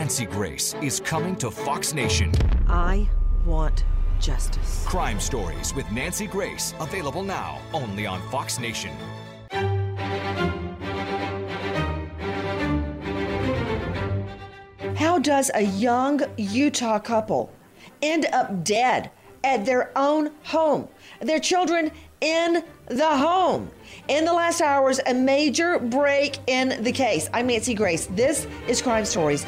Nancy 0.00 0.24
Grace 0.24 0.74
is 0.80 0.98
coming 0.98 1.36
to 1.36 1.50
Fox 1.50 1.92
Nation. 1.92 2.32
I 2.66 3.06
want 3.44 3.84
justice. 4.18 4.82
Crime 4.86 5.20
Stories 5.20 5.74
with 5.74 5.92
Nancy 5.92 6.26
Grace, 6.26 6.72
available 6.80 7.22
now 7.22 7.60
only 7.74 8.06
on 8.06 8.18
Fox 8.30 8.58
Nation. 8.58 8.96
How 14.96 15.18
does 15.18 15.50
a 15.54 15.64
young 15.64 16.22
Utah 16.38 16.98
couple 16.98 17.52
end 18.00 18.24
up 18.32 18.64
dead 18.64 19.10
at 19.44 19.66
their 19.66 19.92
own 19.96 20.30
home? 20.44 20.88
Their 21.20 21.40
children 21.40 21.90
in 22.22 22.64
the 22.86 23.18
home. 23.18 23.70
In 24.08 24.24
the 24.24 24.32
last 24.32 24.62
hours, 24.62 24.98
a 25.06 25.12
major 25.12 25.78
break 25.78 26.38
in 26.46 26.82
the 26.82 26.92
case. 26.92 27.28
I'm 27.34 27.48
Nancy 27.48 27.74
Grace. 27.74 28.06
This 28.06 28.46
is 28.66 28.80
Crime 28.80 29.04
Stories. 29.04 29.44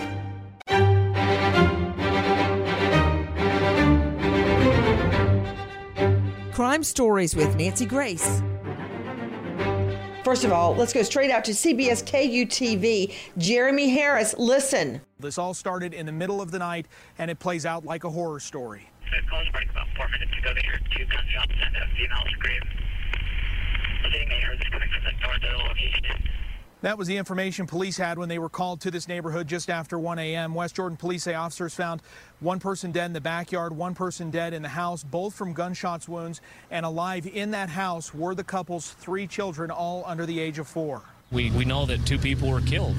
Crime 6.63 6.85
Stories 6.85 7.35
with 7.35 7.57
Nancy 7.57 7.85
Grace. 7.85 8.41
First 10.23 10.45
of 10.45 10.53
all, 10.53 10.77
let's 10.77 10.93
go 10.93 11.03
straight 11.03 11.29
out 11.29 11.45
to 11.47 11.51
CBS 11.51 12.05
KUTV. 12.05 13.13
Jeremy 13.36 13.89
Harris, 13.89 14.33
listen. 14.39 15.01
This 15.19 15.39
all 15.39 15.55
started 15.55 15.92
in 15.92 16.07
the 16.07 16.13
middle 16.13 16.41
of 16.41 16.53
the 16.53 16.61
night 16.61 16.86
and 17.19 17.33
it 17.33 17.41
plays 17.41 17.67
out 17.67 17.85
like 17.85 18.05
a 18.05 18.11
horror 18.11 18.39
story. 18.39 18.89
So 19.11 19.29
calls 19.29 19.48
break 19.48 19.70
about 19.70 19.89
four 19.97 20.07
minutes 20.11 20.31
ago. 20.39 20.55
They 20.55 20.63
heard 20.63 20.86
two 20.97 21.05
gunshots 21.07 21.51
and 21.51 21.75
a 21.75 21.86
female 21.97 22.25
scream. 22.31 22.63
I 24.05 24.11
think 24.13 24.31
they 24.31 24.41
heard 24.41 24.61
this 24.61 24.69
coming 24.69 24.89
from 24.89 25.03
the 25.03 25.51
north 25.51 25.67
location. 25.67 26.29
That 26.83 26.98
was 26.98 27.07
the 27.07 27.17
information 27.17 27.69
police 27.69 27.97
had 27.97 28.19
when 28.19 28.29
they 28.29 28.41
were 28.41 28.48
called 28.48 28.81
to 28.81 28.91
this 28.91 29.07
neighborhood 29.07 29.47
just 29.47 29.70
after 29.70 30.01
1 30.01 30.19
a.m. 30.19 30.53
West 30.53 30.75
Jordan 30.75 30.97
police 30.97 31.23
say 31.23 31.35
officers 31.35 31.73
found 31.73 32.03
one 32.41 32.59
person 32.59 32.91
dead 32.91 33.07
in 33.07 33.13
the 33.13 33.20
backyard, 33.20 33.73
one 33.73 33.95
person 33.95 34.33
dead 34.33 34.53
in 34.53 34.63
the 34.63 34.69
house, 34.69 35.05
both 35.05 35.33
from 35.33 35.53
gunshots 35.53 36.09
wounds, 36.09 36.41
and 36.73 36.85
alive 36.85 37.25
in 37.33 37.53
that 37.53 37.69
house 37.69 38.13
were 38.13 38.35
the 38.35 38.42
couple's 38.42 38.91
three 38.95 39.29
children, 39.29 39.71
all 39.71 40.03
under 40.09 40.27
the 40.27 40.41
age 40.41 40.59
of 40.59 40.67
four. 40.67 41.03
We, 41.31 41.53
we 41.53 41.65
know 41.65 41.87
that 41.87 42.05
two 42.05 42.19
people 42.19 42.51
were 42.51 42.61
killed, 42.61 42.97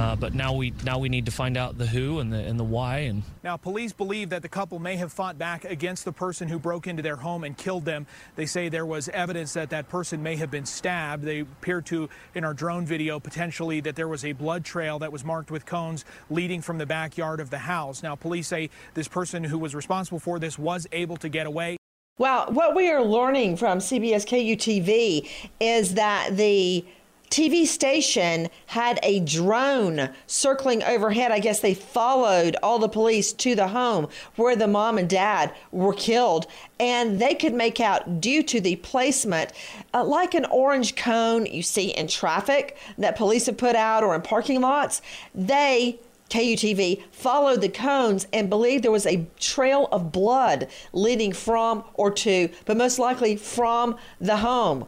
uh, 0.00 0.16
but 0.16 0.32
now 0.32 0.54
we 0.54 0.72
now 0.82 0.98
we 0.98 1.10
need 1.10 1.26
to 1.26 1.30
find 1.30 1.58
out 1.58 1.76
the 1.76 1.86
who 1.86 2.20
and 2.20 2.32
the 2.32 2.38
and 2.38 2.58
the 2.58 2.64
why. 2.64 3.00
And 3.00 3.22
now 3.44 3.58
police 3.58 3.92
believe 3.92 4.30
that 4.30 4.40
the 4.40 4.48
couple 4.48 4.78
may 4.78 4.96
have 4.96 5.12
fought 5.12 5.36
back 5.36 5.66
against 5.66 6.06
the 6.06 6.12
person 6.12 6.48
who 6.48 6.58
broke 6.58 6.86
into 6.86 7.02
their 7.02 7.16
home 7.16 7.44
and 7.44 7.54
killed 7.54 7.84
them. 7.84 8.06
They 8.34 8.46
say 8.46 8.70
there 8.70 8.86
was 8.86 9.10
evidence 9.10 9.52
that 9.52 9.68
that 9.70 9.90
person 9.90 10.22
may 10.22 10.36
have 10.36 10.50
been 10.50 10.64
stabbed. 10.64 11.24
They 11.24 11.40
appear 11.40 11.82
to, 11.82 12.08
in 12.34 12.44
our 12.44 12.54
drone 12.54 12.86
video, 12.86 13.20
potentially 13.20 13.80
that 13.80 13.94
there 13.94 14.08
was 14.08 14.24
a 14.24 14.32
blood 14.32 14.64
trail 14.64 14.98
that 15.00 15.12
was 15.12 15.22
marked 15.22 15.50
with 15.50 15.66
cones 15.66 16.06
leading 16.30 16.62
from 16.62 16.78
the 16.78 16.86
backyard 16.86 17.38
of 17.38 17.50
the 17.50 17.58
house. 17.58 18.02
Now 18.02 18.14
police 18.14 18.48
say 18.48 18.70
this 18.94 19.06
person 19.06 19.44
who 19.44 19.58
was 19.58 19.74
responsible 19.74 20.18
for 20.18 20.38
this 20.38 20.58
was 20.58 20.86
able 20.92 21.18
to 21.18 21.28
get 21.28 21.46
away. 21.46 21.76
Well, 22.16 22.52
what 22.52 22.74
we 22.74 22.90
are 22.90 23.02
learning 23.02 23.56
from 23.56 23.78
CBS 23.78 24.26
KUTV 24.26 25.28
is 25.60 25.94
that 25.94 26.36
the 26.38 26.86
TV 27.30 27.64
station 27.64 28.48
had 28.66 28.98
a 29.04 29.20
drone 29.20 30.10
circling 30.26 30.82
overhead. 30.82 31.30
I 31.30 31.38
guess 31.38 31.60
they 31.60 31.74
followed 31.74 32.56
all 32.60 32.80
the 32.80 32.88
police 32.88 33.32
to 33.34 33.54
the 33.54 33.68
home 33.68 34.08
where 34.34 34.56
the 34.56 34.66
mom 34.66 34.98
and 34.98 35.08
dad 35.08 35.54
were 35.70 35.94
killed. 35.94 36.48
And 36.80 37.20
they 37.20 37.36
could 37.36 37.54
make 37.54 37.78
out, 37.78 38.20
due 38.20 38.42
to 38.42 38.60
the 38.60 38.76
placement, 38.76 39.52
uh, 39.94 40.04
like 40.04 40.34
an 40.34 40.44
orange 40.46 40.96
cone 40.96 41.46
you 41.46 41.62
see 41.62 41.90
in 41.90 42.08
traffic 42.08 42.76
that 42.98 43.16
police 43.16 43.46
have 43.46 43.56
put 43.56 43.76
out 43.76 44.02
or 44.02 44.16
in 44.16 44.22
parking 44.22 44.60
lots, 44.60 45.00
they 45.32 46.00
KUTV 46.30 47.02
followed 47.12 47.60
the 47.60 47.68
cones 47.68 48.26
and 48.32 48.50
believed 48.50 48.84
there 48.84 48.90
was 48.90 49.06
a 49.06 49.26
trail 49.38 49.88
of 49.92 50.10
blood 50.10 50.68
leading 50.92 51.32
from 51.32 51.84
or 51.94 52.10
to, 52.10 52.48
but 52.64 52.76
most 52.76 52.98
likely 52.98 53.36
from 53.36 53.96
the 54.20 54.38
home 54.38 54.86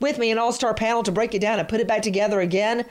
with 0.00 0.18
me, 0.18 0.30
an 0.30 0.38
all 0.38 0.52
star 0.52 0.74
panel 0.74 1.02
to 1.02 1.12
break 1.12 1.34
it 1.34 1.40
down 1.40 1.58
and 1.58 1.68
put 1.68 1.80
it 1.80 1.88
back 1.88 2.02
together 2.02 2.40
again. 2.40 2.84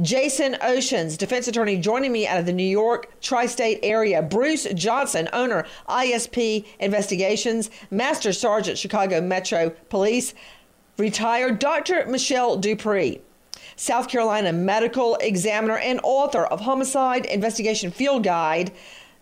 Jason 0.00 0.54
Oshins, 0.62 1.18
defense 1.18 1.48
attorney, 1.48 1.76
joining 1.76 2.12
me 2.12 2.26
out 2.26 2.38
of 2.40 2.46
the 2.46 2.52
New 2.52 2.62
York 2.62 3.10
tri 3.20 3.44
state 3.44 3.78
area. 3.82 4.22
Bruce 4.22 4.66
Johnson, 4.74 5.28
owner, 5.32 5.66
ISP 5.88 6.64
Investigations, 6.80 7.70
Master 7.90 8.32
Sergeant, 8.32 8.78
Chicago 8.78 9.20
Metro 9.20 9.70
Police. 9.90 10.34
Retired 10.98 11.58
Dr. 11.58 12.04
Michelle 12.06 12.58
DuPre, 12.58 13.18
South 13.76 14.08
Carolina 14.08 14.52
medical 14.52 15.16
examiner 15.16 15.78
and 15.78 16.00
author 16.02 16.44
of 16.44 16.60
Homicide 16.60 17.24
Investigation 17.26 17.90
Field 17.90 18.24
Guide. 18.24 18.72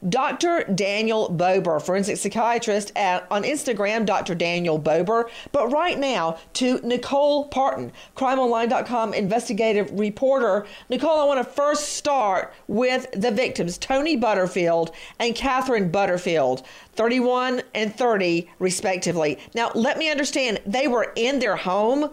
Dr. 0.08 0.64
Daniel 0.74 1.28
Bober, 1.28 1.78
forensic 1.80 2.16
psychiatrist 2.16 2.92
at, 2.96 3.26
on 3.30 3.42
Instagram, 3.42 4.06
Dr. 4.06 4.34
Daniel 4.34 4.78
Bober. 4.78 5.28
But 5.52 5.70
right 5.70 5.98
now 5.98 6.38
to 6.54 6.80
Nicole 6.82 7.48
Partin, 7.48 7.92
crimeonline.com 8.16 9.14
investigative 9.14 9.90
reporter. 9.98 10.66
Nicole, 10.88 11.20
I 11.20 11.24
want 11.24 11.38
to 11.46 11.52
first 11.52 11.90
start 11.90 12.52
with 12.66 13.10
the 13.12 13.30
victims, 13.30 13.78
Tony 13.78 14.16
Butterfield 14.16 14.92
and 15.18 15.34
Catherine 15.34 15.90
Butterfield, 15.90 16.66
31 16.94 17.62
and 17.74 17.94
30, 17.94 18.48
respectively. 18.58 19.38
Now, 19.54 19.70
let 19.74 19.98
me 19.98 20.10
understand, 20.10 20.60
they 20.66 20.88
were 20.88 21.12
in 21.16 21.38
their 21.38 21.56
home 21.56 22.10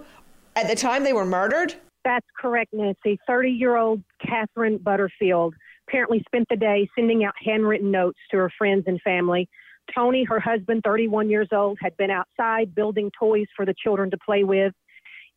at 0.58 0.68
the 0.68 0.76
time 0.76 1.04
they 1.04 1.14
were 1.14 1.26
murdered? 1.26 1.76
That's 2.04 2.26
correct, 2.38 2.74
Nancy. 2.74 3.20
30 3.28 3.52
year 3.52 3.78
old 3.78 4.02
Catherine 4.26 4.78
Butterfield 4.78 5.54
apparently 5.88 6.24
spent 6.28 6.48
the 6.50 6.56
day 6.56 6.88
sending 6.96 7.24
out 7.24 7.34
handwritten 7.44 7.92
notes 7.92 8.20
to 8.32 8.38
her 8.38 8.52
friends 8.58 8.84
and 8.88 9.02
family. 9.02 9.48
Tony, 9.96 10.24
her 10.26 10.40
husband, 10.40 10.82
31 10.84 11.30
years 11.30 11.48
old, 11.52 11.78
had 11.82 11.96
been 11.98 12.12
outside 12.12 12.76
building 12.76 13.10
toys 13.18 13.48
for 13.56 13.66
the 13.66 13.76
children 13.82 14.12
to 14.12 14.18
play 14.26 14.44
with. 14.44 14.74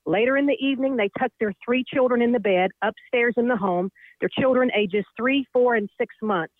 Later 0.06 0.36
in 0.36 0.46
the 0.46 0.56
evening, 0.60 0.96
they 0.96 1.10
tucked 1.18 1.38
their 1.38 1.52
three 1.64 1.84
children 1.86 2.22
in 2.22 2.32
the 2.32 2.40
bed 2.40 2.70
upstairs 2.82 3.34
in 3.36 3.46
the 3.46 3.56
home, 3.56 3.90
their 4.20 4.30
children 4.38 4.70
ages 4.76 5.04
three, 5.16 5.46
four, 5.52 5.76
and 5.76 5.88
six 5.98 6.14
months. 6.22 6.54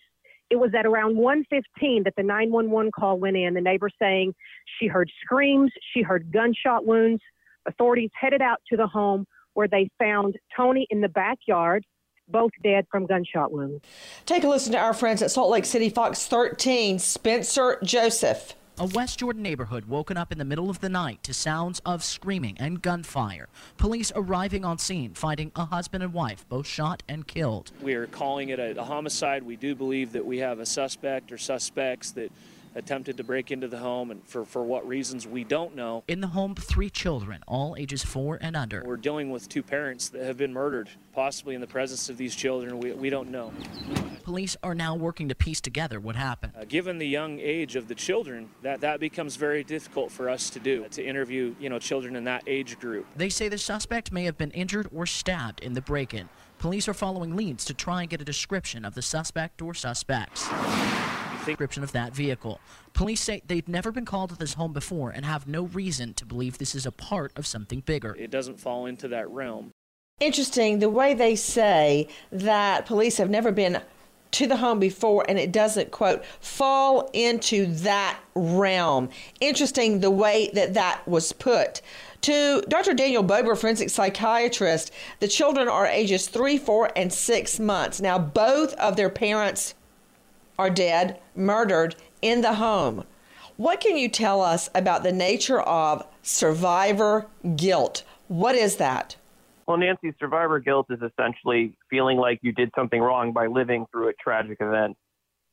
It 0.49 0.57
was 0.57 0.73
at 0.77 0.85
around 0.85 1.15
1:15 1.15 2.03
that 2.03 2.13
the 2.15 2.23
911 2.23 2.91
call 2.91 3.19
went 3.19 3.37
in. 3.37 3.53
The 3.53 3.61
neighbor 3.61 3.89
saying 3.99 4.33
she 4.77 4.87
heard 4.87 5.09
screams, 5.21 5.71
she 5.93 6.01
heard 6.01 6.31
gunshot 6.31 6.85
wounds. 6.85 7.21
Authorities 7.65 8.11
headed 8.13 8.41
out 8.41 8.61
to 8.69 8.77
the 8.77 8.87
home 8.87 9.25
where 9.53 9.67
they 9.67 9.89
found 9.97 10.37
Tony 10.55 10.87
in 10.89 11.01
the 11.01 11.09
backyard 11.09 11.85
both 12.31 12.51
dead 12.63 12.87
from 12.89 13.05
gunshot 13.05 13.51
wounds. 13.51 13.83
Take 14.25 14.43
a 14.43 14.47
listen 14.47 14.71
to 14.71 14.79
our 14.79 14.93
friends 14.93 15.21
at 15.21 15.31
Salt 15.31 15.51
Lake 15.51 15.65
City 15.65 15.89
Fox 15.89 16.27
13, 16.27 16.99
Spencer 16.99 17.77
Joseph. 17.83 18.55
A 18.79 18.85
West 18.85 19.19
Jordan 19.19 19.43
neighborhood 19.43 19.85
woken 19.85 20.17
up 20.17 20.31
in 20.31 20.37
the 20.39 20.45
middle 20.45 20.69
of 20.69 20.79
the 20.79 20.89
night 20.89 21.21
to 21.23 21.33
sounds 21.33 21.81
of 21.85 22.03
screaming 22.03 22.55
and 22.57 22.81
gunfire. 22.81 23.47
Police 23.77 24.11
arriving 24.15 24.65
on 24.65 24.79
scene, 24.79 25.13
finding 25.13 25.51
a 25.55 25.65
husband 25.65 26.03
and 26.03 26.13
wife 26.13 26.47
both 26.49 26.65
shot 26.65 27.03
and 27.07 27.27
killed. 27.27 27.71
We 27.81 27.93
are 27.93 28.07
calling 28.07 28.49
it 28.49 28.59
a, 28.59 28.79
a 28.79 28.83
homicide. 28.83 29.43
We 29.43 29.55
do 29.55 29.75
believe 29.75 30.13
that 30.13 30.25
we 30.25 30.39
have 30.39 30.59
a 30.59 30.65
suspect 30.65 31.31
or 31.31 31.37
suspects 31.37 32.11
that 32.11 32.31
attempted 32.75 33.17
to 33.17 33.23
break 33.23 33.51
into 33.51 33.67
the 33.67 33.77
home, 33.77 34.11
and 34.11 34.25
for, 34.27 34.45
for 34.45 34.63
what 34.63 34.87
reasons 34.87 35.27
we 35.27 35.43
don't 35.43 35.75
know. 35.75 36.03
In 36.07 36.21
the 36.21 36.27
home, 36.27 36.55
three 36.55 36.89
children, 36.89 37.43
all 37.47 37.75
ages 37.77 38.03
four 38.03 38.37
and 38.41 38.55
under. 38.55 38.83
We're 38.85 38.97
dealing 38.97 39.31
with 39.31 39.49
two 39.49 39.63
parents 39.63 40.09
that 40.09 40.23
have 40.23 40.37
been 40.37 40.53
murdered, 40.53 40.89
possibly 41.13 41.55
in 41.55 41.61
the 41.61 41.67
presence 41.67 42.09
of 42.09 42.17
these 42.17 42.35
children. 42.35 42.79
We, 42.79 42.93
we 42.93 43.09
don't 43.09 43.29
know. 43.29 43.51
Police 44.23 44.55
are 44.63 44.75
now 44.75 44.95
working 44.95 45.29
to 45.29 45.35
piece 45.35 45.61
together 45.61 45.99
what 45.99 46.15
happened. 46.15 46.53
Uh, 46.57 46.65
given 46.65 46.97
the 46.97 47.07
young 47.07 47.39
age 47.39 47.75
of 47.75 47.87
the 47.87 47.95
children, 47.95 48.49
that, 48.61 48.81
that 48.81 48.99
becomes 48.99 49.35
very 49.35 49.63
difficult 49.63 50.11
for 50.11 50.29
us 50.29 50.49
to 50.51 50.59
do, 50.59 50.85
to 50.91 51.03
interview 51.03 51.55
you 51.59 51.69
know, 51.69 51.79
children 51.79 52.15
in 52.15 52.23
that 52.25 52.43
age 52.47 52.79
group. 52.79 53.05
They 53.15 53.29
say 53.29 53.49
the 53.49 53.57
suspect 53.57 54.11
may 54.11 54.23
have 54.25 54.37
been 54.37 54.51
injured 54.51 54.89
or 54.93 55.05
stabbed 55.05 55.59
in 55.61 55.73
the 55.73 55.81
break 55.81 56.13
in. 56.13 56.29
Police 56.59 56.87
are 56.87 56.93
following 56.93 57.35
leads 57.35 57.65
to 57.65 57.73
try 57.73 58.01
and 58.01 58.09
get 58.09 58.21
a 58.21 58.25
description 58.25 58.85
of 58.85 58.93
the 58.93 59.01
suspect 59.01 59.61
or 59.61 59.73
suspects 59.73 60.47
description 61.45 61.83
of 61.83 61.91
that 61.91 62.13
vehicle. 62.13 62.59
Police 62.93 63.21
say 63.21 63.41
they've 63.45 63.67
never 63.67 63.91
been 63.91 64.05
called 64.05 64.29
to 64.31 64.37
this 64.37 64.53
home 64.55 64.73
before 64.73 65.11
and 65.11 65.25
have 65.25 65.47
no 65.47 65.63
reason 65.63 66.13
to 66.15 66.25
believe 66.25 66.57
this 66.57 66.75
is 66.75 66.85
a 66.85 66.91
part 66.91 67.31
of 67.35 67.47
something 67.47 67.81
bigger. 67.81 68.15
It 68.17 68.31
doesn't 68.31 68.59
fall 68.59 68.85
into 68.85 69.07
that 69.09 69.29
realm. 69.29 69.71
Interesting 70.19 70.79
the 70.79 70.89
way 70.89 71.13
they 71.13 71.35
say 71.35 72.07
that 72.31 72.85
police 72.85 73.17
have 73.17 73.29
never 73.29 73.51
been 73.51 73.81
to 74.31 74.47
the 74.47 74.57
home 74.57 74.79
before 74.79 75.25
and 75.27 75.37
it 75.37 75.51
doesn't, 75.51 75.91
quote, 75.91 76.23
fall 76.39 77.09
into 77.13 77.65
that 77.65 78.19
realm. 78.35 79.09
Interesting 79.39 79.99
the 79.99 80.11
way 80.11 80.49
that 80.53 80.73
that 80.73 81.05
was 81.07 81.33
put. 81.33 81.81
To 82.21 82.61
Dr. 82.67 82.93
Daniel 82.93 83.23
Bober, 83.23 83.55
forensic 83.55 83.89
psychiatrist, 83.89 84.91
the 85.19 85.27
children 85.27 85.67
are 85.67 85.87
ages 85.87 86.27
three, 86.27 86.57
four, 86.57 86.91
and 86.95 87.11
six 87.11 87.59
months. 87.59 87.99
Now, 87.99 88.19
both 88.19 88.73
of 88.75 88.95
their 88.95 89.09
parents 89.09 89.73
are 90.57 90.69
dead, 90.69 91.19
murdered 91.35 91.95
in 92.21 92.41
the 92.41 92.55
home. 92.55 93.05
What 93.57 93.79
can 93.79 93.97
you 93.97 94.09
tell 94.09 94.41
us 94.41 94.69
about 94.73 95.03
the 95.03 95.11
nature 95.11 95.61
of 95.61 96.05
survivor 96.23 97.27
guilt? 97.55 98.03
What 98.27 98.55
is 98.55 98.77
that? 98.77 99.15
Well, 99.67 99.77
Nancy, 99.77 100.13
survivor 100.19 100.59
guilt 100.59 100.87
is 100.89 100.99
essentially 101.01 101.73
feeling 101.89 102.17
like 102.17 102.39
you 102.41 102.51
did 102.51 102.71
something 102.75 102.99
wrong 102.99 103.33
by 103.33 103.47
living 103.47 103.85
through 103.91 104.09
a 104.09 104.13
tragic 104.13 104.57
event. 104.59 104.97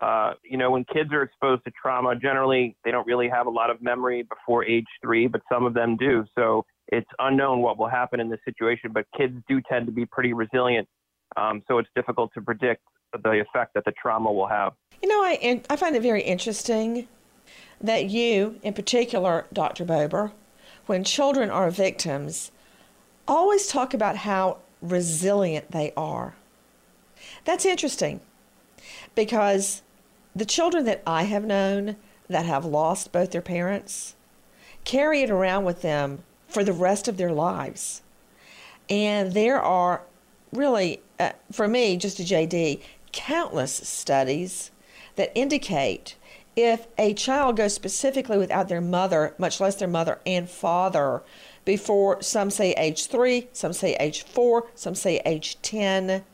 Uh, 0.01 0.35
you 0.45 0.57
know, 0.57 0.71
when 0.71 0.85
kids 0.85 1.13
are 1.13 1.23
exposed 1.23 1.65
to 1.65 1.73
trauma, 1.81 2.15
generally 2.17 2.77
they 2.85 2.91
don't 2.91 3.07
really 3.07 3.29
have 3.29 3.47
a 3.47 3.51
lot 3.51 3.69
of 3.69 3.83
memory 3.83 4.23
before 4.23 4.65
age 4.65 4.87
three, 5.03 5.27
but 5.27 5.41
some 5.53 5.67
of 5.67 5.75
them 5.75 5.97
do. 5.97 6.25
So 6.37 6.65
it's 6.89 7.09
unknown 7.19 7.61
what 7.61 7.79
will 7.79 7.89
happen 7.89 8.21
in 8.21 8.31
this 8.31 8.41
situation, 8.45 8.93
but 8.93 9.05
kids 9.17 9.35
do 9.49 9.61
tend 9.69 9.87
to 9.87 9.93
be 9.93 10.07
pretty 10.07 10.33
resilient. 10.33 10.89
Um, 11.37 11.63
so 11.69 11.79
it's 11.79 11.91
difficult 11.95 12.31
to 12.35 12.41
predict 12.41 12.83
the 13.13 13.41
effect 13.41 13.75
that 13.75 13.85
the 13.85 13.93
trauma 14.01 14.33
will 14.33 14.49
have. 14.49 14.73
You 15.03 15.09
know, 15.09 15.23
I, 15.23 15.63
I 15.71 15.77
find 15.77 15.95
it 15.95 16.03
very 16.03 16.23
interesting 16.23 17.09
that 17.81 18.07
you, 18.11 18.59
in 18.63 18.75
particular, 18.75 19.47
Dr. 19.53 19.85
Bober, 19.85 20.33
when 20.87 21.05
children 21.05 21.51
are 21.51 21.71
victims, 21.71 22.51
always 23.27 23.69
talk 23.69 23.95
about 23.95 24.17
how 24.17 24.59
resilient 24.81 25.71
they 25.71 25.93
are. 25.97 26.35
That's 27.45 27.65
interesting 27.65 28.21
because 29.15 29.83
the 30.35 30.45
children 30.45 30.85
that 30.85 31.03
I 31.07 31.25
have 31.25 31.45
known 31.45 31.97
that 32.29 32.47
have 32.47 32.65
lost 32.65 33.13
both 33.13 33.31
their 33.31 33.43
parents 33.43 34.15
carry 34.85 35.23
it 35.23 35.31
around 35.31 35.65
with 35.65 35.83
them 35.83 36.23
for 36.49 36.65
the 36.65 36.73
rest 36.73 37.09
of 37.09 37.17
their 37.17 37.33
lives. 37.33 38.03
And 38.89 39.33
there 39.33 39.61
are 39.61 40.03
really, 40.53 41.01
uh, 41.19 41.33
for 41.53 41.69
me, 41.69 41.97
just 41.97 42.21
a 42.21 42.23
JD, 42.23 42.81
countless 43.13 43.73
studies 43.73 44.71
that 45.19 45.37
indicate 45.37 46.17
if 46.57 46.87
a 46.97 47.13
child 47.13 47.57
goes 47.57 47.75
specifically 47.75 48.39
without 48.39 48.69
their 48.69 48.81
mother, 48.81 49.35
much 49.37 49.61
less 49.61 49.77
their 49.77 49.87
mother 49.87 50.19
and 50.25 50.49
father, 50.49 51.23
before 51.65 52.23
some 52.23 52.51
say 52.51 52.73
age 52.73 53.07
three, 53.07 53.49
some 53.53 53.73
say 53.73 53.95
age 54.01 54.23
four, 54.23 54.69
some 54.75 54.95
say 54.95 55.21
age 55.27 55.61
10, 55.61 56.25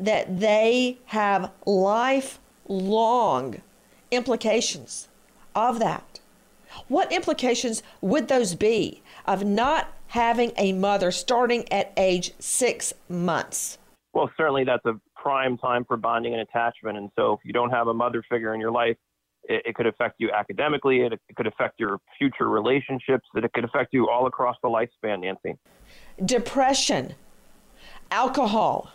that 0.00 0.40
they 0.40 0.98
have 1.06 1.50
lifelong 1.66 3.60
implications 4.10 5.08
of 5.54 5.78
that. 5.78 6.20
What 6.86 7.12
implications 7.12 7.82
would 8.00 8.28
those 8.28 8.54
be 8.54 9.02
of 9.26 9.44
not 9.44 9.92
having 10.08 10.52
a 10.56 10.72
mother 10.72 11.10
starting 11.10 11.70
at 11.72 11.92
age 11.96 12.32
six 12.38 12.94
months? 13.08 13.78
Well, 14.12 14.30
certainly 14.36 14.64
that's 14.64 14.84
a 14.86 14.98
prime 15.28 15.58
time 15.58 15.84
for 15.84 15.98
bonding 15.98 16.32
and 16.32 16.40
attachment. 16.40 16.96
And 16.96 17.10
so 17.14 17.34
if 17.34 17.40
you 17.44 17.52
don't 17.52 17.68
have 17.68 17.86
a 17.88 17.92
mother 17.92 18.24
figure 18.30 18.54
in 18.54 18.60
your 18.60 18.70
life, 18.70 18.96
it, 19.44 19.60
it 19.66 19.74
could 19.74 19.86
affect 19.86 20.14
you 20.18 20.30
academically, 20.30 21.00
it, 21.00 21.12
it 21.12 21.36
could 21.36 21.46
affect 21.46 21.78
your 21.78 22.00
future 22.16 22.48
relationships, 22.48 23.26
that 23.34 23.44
it 23.44 23.52
could 23.52 23.64
affect 23.64 23.92
you 23.92 24.08
all 24.08 24.26
across 24.26 24.56
the 24.62 24.68
lifespan, 24.68 25.20
Nancy. 25.20 25.58
Depression, 26.24 27.14
alcohol, 28.10 28.90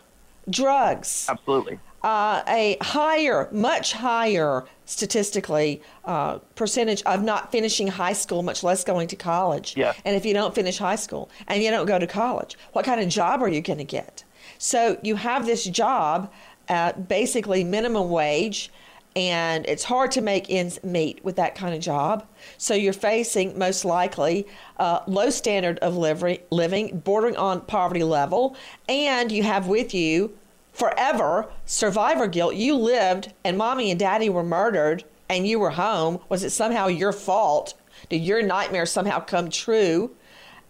drugs. 0.50 1.28
Absolutely. 1.30 1.80
Uh, 2.02 2.42
a 2.48 2.78
higher, 2.82 3.48
much 3.52 3.94
higher 3.94 4.66
statistically 4.86 5.84
uh, 6.06 6.40
percentage 6.56 7.04
of 7.04 7.22
not 7.22 7.52
finishing 7.52 7.88
high 7.88 8.12
school, 8.14 8.42
much 8.42 8.64
less 8.64 8.84
going 8.84 9.08
to 9.08 9.16
college. 9.16 9.78
Yeah. 9.78 9.94
And 10.04 10.16
if 10.16 10.26
you 10.26 10.34
don't 10.34 10.56
finish 10.56 10.80
high 10.80 10.96
school 10.96 11.30
and 11.48 11.62
you 11.62 11.70
don't 11.70 11.86
go 11.86 12.00
to 12.00 12.08
college, 12.08 12.58
what 12.72 12.86
kind 12.86 13.00
of 13.00 13.08
job 13.08 13.44
are 13.44 13.48
you 13.48 13.62
going 13.62 13.78
to 13.78 13.86
get? 13.86 14.24
So 14.58 14.98
you 15.04 15.16
have 15.16 15.46
this 15.46 15.66
job 15.66 16.32
at 16.68 17.08
basically 17.08 17.64
minimum 17.64 18.10
wage, 18.10 18.72
and 19.16 19.66
it's 19.68 19.84
hard 19.84 20.12
to 20.12 20.22
make 20.22 20.50
ends 20.50 20.84
meet 20.84 21.24
with 21.24 21.36
that 21.36 21.54
kind 21.56 21.76
of 21.76 21.82
job. 21.82 22.26
So 22.58 22.74
you're 22.74 22.94
facing 22.94 23.58
most 23.58 23.86
likely 23.86 24.48
uh, 24.78 25.02
low 25.06 25.30
standard 25.30 25.78
of 25.80 25.96
living, 25.98 27.02
bordering 27.04 27.38
on 27.38 27.62
poverty 27.62 28.04
level, 28.04 28.56
and 28.90 29.32
you 29.32 29.44
have 29.44 29.68
with 29.68 29.94
you 29.94 30.36
forever 30.72 31.52
survivor 31.66 32.28
guilt. 32.28 32.56
You 32.56 32.76
lived, 32.76 33.32
and 33.44 33.58
mommy 33.58 33.92
and 33.92 34.00
daddy 34.00 34.30
were 34.30 34.44
murdered, 34.44 35.04
and 35.30 35.46
you 35.48 35.60
were 35.60 35.72
home. 35.72 36.20
Was 36.30 36.44
it 36.44 36.50
somehow 36.50 36.88
your 36.88 37.12
fault? 37.12 37.76
Did 38.10 38.24
your 38.24 38.42
nightmare 38.42 38.86
somehow 38.86 39.20
come 39.20 39.50
true? 39.50 40.16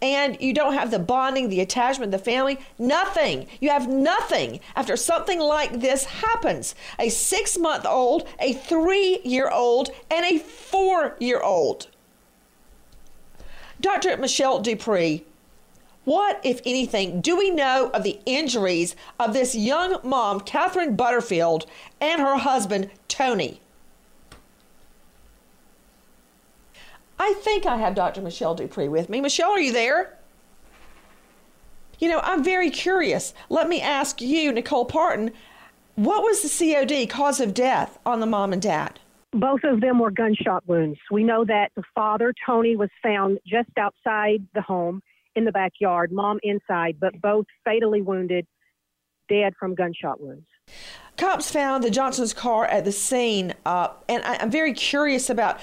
And 0.03 0.35
you 0.41 0.53
don't 0.53 0.73
have 0.73 0.91
the 0.91 0.99
bonding, 0.99 1.47
the 1.47 1.61
attachment, 1.61 2.11
the 2.11 2.19
family, 2.19 2.59
nothing. 2.77 3.47
You 3.61 3.69
have 3.69 3.87
nothing 3.87 4.59
after 4.75 4.97
something 4.97 5.39
like 5.39 5.79
this 5.79 6.03
happens. 6.03 6.75
A 6.99 7.07
six 7.07 7.57
month 7.57 7.85
old, 7.85 8.27
a 8.37 8.51
three 8.51 9.21
year 9.23 9.49
old, 9.49 9.91
and 10.11 10.25
a 10.25 10.39
four 10.39 11.15
year 11.21 11.39
old. 11.39 11.87
Dr. 13.79 14.17
Michelle 14.17 14.61
DuPre, 14.61 15.23
what, 16.03 16.41
if 16.43 16.59
anything, 16.65 17.21
do 17.21 17.37
we 17.37 17.49
know 17.49 17.89
of 17.93 18.03
the 18.03 18.19
injuries 18.25 18.97
of 19.21 19.31
this 19.31 19.55
young 19.55 19.99
mom, 20.03 20.41
Catherine 20.41 20.97
Butterfield, 20.97 21.65
and 22.01 22.21
her 22.21 22.35
husband, 22.35 22.89
Tony? 23.07 23.61
I 27.23 27.31
think 27.35 27.65
I 27.65 27.77
have 27.77 27.95
Dr. 27.95 28.21
Michelle 28.21 28.53
DuPre 28.53 28.89
with 28.89 29.07
me. 29.07 29.21
Michelle, 29.21 29.51
are 29.51 29.59
you 29.59 29.71
there? 29.71 30.17
You 31.99 32.09
know, 32.09 32.19
I'm 32.21 32.43
very 32.43 32.69
curious. 32.69 33.33
Let 33.49 33.69
me 33.69 33.79
ask 33.79 34.19
you, 34.19 34.51
Nicole 34.51 34.85
Partin, 34.85 35.31
what 35.95 36.21
was 36.21 36.41
the 36.41 36.49
COD, 36.49 37.07
cause 37.09 37.39
of 37.39 37.53
death, 37.53 37.97
on 38.05 38.19
the 38.19 38.25
mom 38.25 38.51
and 38.51 38.61
dad? 38.61 38.99
Both 39.31 39.63
of 39.63 39.79
them 39.79 39.99
were 39.99 40.11
gunshot 40.11 40.67
wounds. 40.67 40.99
We 41.11 41.23
know 41.23 41.45
that 41.45 41.71
the 41.77 41.83
father, 41.95 42.33
Tony, 42.45 42.75
was 42.75 42.89
found 43.01 43.39
just 43.47 43.69
outside 43.77 44.45
the 44.53 44.61
home 44.61 45.01
in 45.33 45.45
the 45.45 45.53
backyard, 45.53 46.11
mom 46.11 46.41
inside, 46.43 46.97
but 46.99 47.21
both 47.21 47.45
fatally 47.63 48.01
wounded, 48.01 48.45
dead 49.29 49.53
from 49.57 49.75
gunshot 49.75 50.19
wounds. 50.19 50.45
Cops 51.15 51.51
found 51.51 51.83
the 51.83 51.91
Johnson's 51.91 52.33
car 52.33 52.65
at 52.65 52.85
the 52.85 52.91
scene, 52.91 53.53
uh, 53.65 53.89
and 54.09 54.23
I, 54.23 54.35
am 54.43 54.49
very 54.49 54.73
curious 54.73 55.29
about 55.29 55.59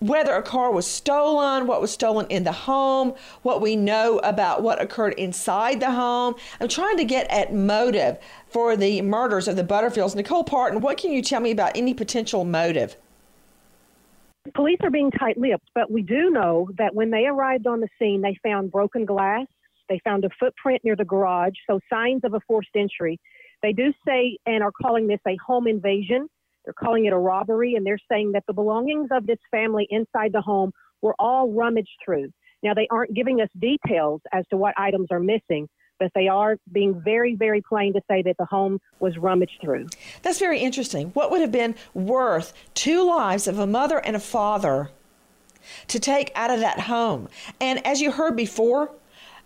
whether 0.00 0.34
a 0.34 0.42
car 0.42 0.70
was 0.70 0.86
stolen, 0.86 1.66
what 1.66 1.80
was 1.80 1.90
stolen 1.90 2.26
in 2.28 2.44
the 2.44 2.52
home, 2.52 3.14
what 3.42 3.60
we 3.60 3.76
know 3.76 4.18
about 4.18 4.62
what 4.62 4.80
occurred 4.80 5.14
inside 5.14 5.80
the 5.80 5.90
home. 5.90 6.34
I'm 6.60 6.68
trying 6.68 6.96
to 6.98 7.04
get 7.04 7.30
at 7.30 7.54
motive 7.54 8.18
for 8.48 8.76
the 8.76 9.00
murders 9.02 9.48
of 9.48 9.56
the 9.56 9.64
Butterfields. 9.64 10.14
Nicole 10.14 10.44
Partin, 10.44 10.80
what 10.80 10.98
can 10.98 11.12
you 11.12 11.22
tell 11.22 11.40
me 11.40 11.50
about 11.50 11.76
any 11.76 11.94
potential 11.94 12.44
motive? 12.44 12.96
Police 14.54 14.78
are 14.82 14.90
being 14.90 15.10
tight 15.10 15.38
lipped, 15.38 15.70
but 15.74 15.90
we 15.90 16.02
do 16.02 16.28
know 16.30 16.68
that 16.76 16.94
when 16.94 17.10
they 17.10 17.26
arrived 17.26 17.66
on 17.66 17.80
the 17.80 17.88
scene, 17.98 18.20
they 18.20 18.36
found 18.42 18.70
broken 18.70 19.06
glass. 19.06 19.46
They 19.88 20.00
found 20.04 20.24
a 20.24 20.30
footprint 20.38 20.82
near 20.84 20.96
the 20.96 21.04
garage, 21.04 21.54
so 21.66 21.80
signs 21.90 22.24
of 22.24 22.34
a 22.34 22.40
forced 22.40 22.70
entry. 22.76 23.18
They 23.62 23.72
do 23.72 23.92
say 24.06 24.36
and 24.44 24.62
are 24.62 24.72
calling 24.72 25.06
this 25.06 25.20
a 25.26 25.36
home 25.36 25.66
invasion. 25.66 26.28
They're 26.64 26.74
calling 26.74 27.04
it 27.06 27.12
a 27.12 27.18
robbery, 27.18 27.74
and 27.74 27.84
they're 27.84 27.98
saying 28.10 28.32
that 28.32 28.44
the 28.46 28.52
belongings 28.52 29.08
of 29.10 29.26
this 29.26 29.38
family 29.50 29.86
inside 29.90 30.32
the 30.32 30.40
home 30.40 30.72
were 31.02 31.14
all 31.18 31.50
rummaged 31.50 31.96
through. 32.04 32.32
Now, 32.62 32.72
they 32.72 32.88
aren't 32.90 33.12
giving 33.12 33.40
us 33.40 33.50
details 33.58 34.22
as 34.32 34.46
to 34.48 34.56
what 34.56 34.74
items 34.78 35.08
are 35.10 35.20
missing, 35.20 35.68
but 35.98 36.10
they 36.14 36.28
are 36.28 36.56
being 36.72 37.00
very, 37.00 37.34
very 37.34 37.60
plain 37.60 37.92
to 37.92 38.00
say 38.08 38.22
that 38.22 38.36
the 38.38 38.46
home 38.46 38.80
was 39.00 39.18
rummaged 39.18 39.60
through. 39.60 39.88
That's 40.22 40.38
very 40.38 40.60
interesting. 40.60 41.08
What 41.08 41.30
would 41.30 41.42
have 41.42 41.52
been 41.52 41.74
worth 41.92 42.54
two 42.74 43.06
lives 43.06 43.46
of 43.46 43.58
a 43.58 43.66
mother 43.66 43.98
and 43.98 44.16
a 44.16 44.20
father 44.20 44.90
to 45.88 46.00
take 46.00 46.32
out 46.34 46.50
of 46.50 46.60
that 46.60 46.80
home? 46.80 47.28
And 47.60 47.86
as 47.86 48.00
you 48.00 48.12
heard 48.12 48.34
before, 48.34 48.90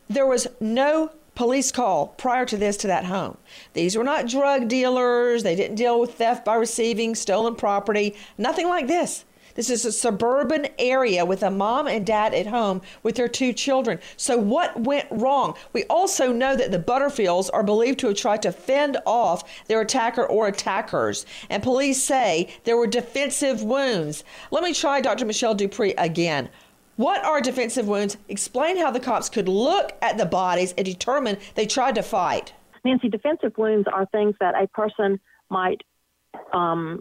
there 0.09 0.27
was 0.27 0.47
no 0.61 1.11
police 1.39 1.71
call 1.71 2.09
prior 2.09 2.45
to 2.45 2.57
this 2.57 2.77
to 2.77 2.89
that 2.89 3.05
home. 3.05 3.39
These 3.73 3.97
were 3.97 4.03
not 4.03 4.27
drug 4.27 4.67
dealers. 4.67 5.45
They 5.45 5.55
didn't 5.55 5.77
deal 5.77 6.01
with 6.01 6.15
theft 6.15 6.45
by 6.45 6.57
receiving 6.57 7.15
stolen 7.15 7.55
property. 7.55 8.17
Nothing 8.37 8.69
like 8.69 8.89
this. 8.89 9.25
This 9.55 9.71
is 9.71 9.85
a 9.85 9.93
suburban 9.93 10.67
area 10.81 11.25
with 11.25 11.45
a 11.45 11.51
mom 11.51 11.87
and 11.87 12.05
dad 12.05 12.35
at 12.35 12.49
home 12.49 12.83
with 13.05 13.15
their 13.15 13.29
two 13.29 13.53
children. 13.53 14.01
So, 14.17 14.37
what 14.37 14.81
went 14.81 15.07
wrong? 15.13 15.55
We 15.73 15.85
also 15.85 16.33
know 16.33 16.57
that 16.57 16.73
the 16.73 16.79
Butterfields 16.81 17.51
are 17.53 17.63
believed 17.63 18.01
to 18.01 18.09
have 18.09 18.17
tried 18.17 18.43
to 18.43 18.51
fend 18.51 18.97
off 19.07 19.45
their 19.69 19.81
attacker 19.81 20.27
or 20.27 20.49
attackers. 20.49 21.25
And 21.51 21.63
police 21.63 22.03
say 22.03 22.49
there 22.65 22.77
were 22.77 22.89
defensive 22.89 23.63
wounds. 23.63 24.25
Let 24.51 24.65
me 24.65 24.75
try 24.75 25.01
Dr. 25.01 25.25
Michelle 25.25 25.55
DuPre 25.55 25.95
again. 25.99 26.49
What 26.99 27.25
are 27.25 27.41
defensive 27.41 27.87
wounds? 27.87 28.17
Explain 28.29 28.77
how 28.77 28.91
the 28.91 28.99
cops 28.99 29.29
could 29.29 29.49
look 29.49 29.93
at 30.03 30.19
the 30.19 30.27
bodies 30.27 30.75
and 30.77 30.85
determine 30.85 31.39
they 31.55 31.65
tried 31.65 31.95
to 31.95 32.03
fight. 32.03 32.53
Nancy, 32.85 33.09
defensive 33.09 33.57
wounds 33.57 33.87
are 33.87 34.05
things 34.07 34.35
that 34.41 34.61
a 34.61 34.67
person 34.67 35.21
might 35.49 35.81
um, 36.53 37.01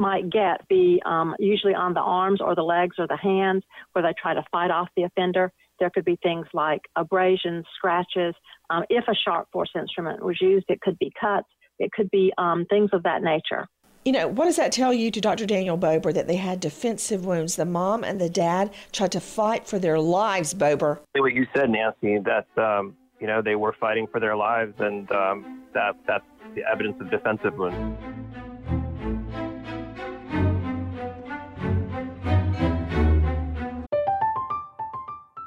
might 0.00 0.30
get 0.30 0.66
be 0.68 1.02
um, 1.04 1.34
usually 1.40 1.74
on 1.74 1.92
the 1.92 2.00
arms 2.00 2.40
or 2.40 2.54
the 2.54 2.62
legs 2.62 2.96
or 3.00 3.08
the 3.08 3.16
hands 3.16 3.64
where 3.94 4.02
they 4.04 4.14
try 4.16 4.32
to 4.32 4.44
fight 4.52 4.70
off 4.70 4.88
the 4.96 5.02
offender. 5.02 5.52
There 5.80 5.90
could 5.90 6.04
be 6.04 6.16
things 6.22 6.46
like 6.54 6.82
abrasions, 6.94 7.66
scratches. 7.76 8.36
Um, 8.70 8.84
if 8.90 9.08
a 9.08 9.14
sharp 9.24 9.48
force 9.52 9.70
instrument 9.74 10.24
was 10.24 10.40
used, 10.40 10.66
it 10.68 10.80
could 10.82 11.00
be 11.00 11.12
cuts. 11.20 11.48
It 11.80 11.90
could 11.90 12.12
be 12.12 12.32
um, 12.38 12.64
things 12.70 12.90
of 12.92 13.02
that 13.02 13.22
nature. 13.24 13.66
You 14.04 14.12
know, 14.12 14.28
what 14.28 14.46
does 14.46 14.56
that 14.56 14.72
tell 14.72 14.94
you 14.94 15.10
to 15.10 15.20
Dr. 15.20 15.44
Daniel 15.44 15.76
Bober 15.76 16.10
that 16.10 16.26
they 16.26 16.36
had 16.36 16.58
defensive 16.58 17.26
wounds? 17.26 17.56
The 17.56 17.66
mom 17.66 18.02
and 18.02 18.18
the 18.18 18.30
dad 18.30 18.72
tried 18.92 19.12
to 19.12 19.20
fight 19.20 19.66
for 19.66 19.78
their 19.78 20.00
lives, 20.00 20.54
Bober. 20.54 21.00
What 21.12 21.34
you 21.34 21.46
said, 21.54 21.68
Nancy, 21.68 22.18
that, 22.20 22.46
um, 22.56 22.96
you 23.20 23.26
know, 23.26 23.42
they 23.42 23.56
were 23.56 23.74
fighting 23.78 24.06
for 24.06 24.18
their 24.18 24.36
lives, 24.36 24.72
and 24.78 25.10
um, 25.12 25.64
that 25.74 25.96
that's 26.06 26.24
the 26.54 26.62
evidence 26.70 26.96
of 26.98 27.10
defensive 27.10 27.58
wounds. 27.58 28.02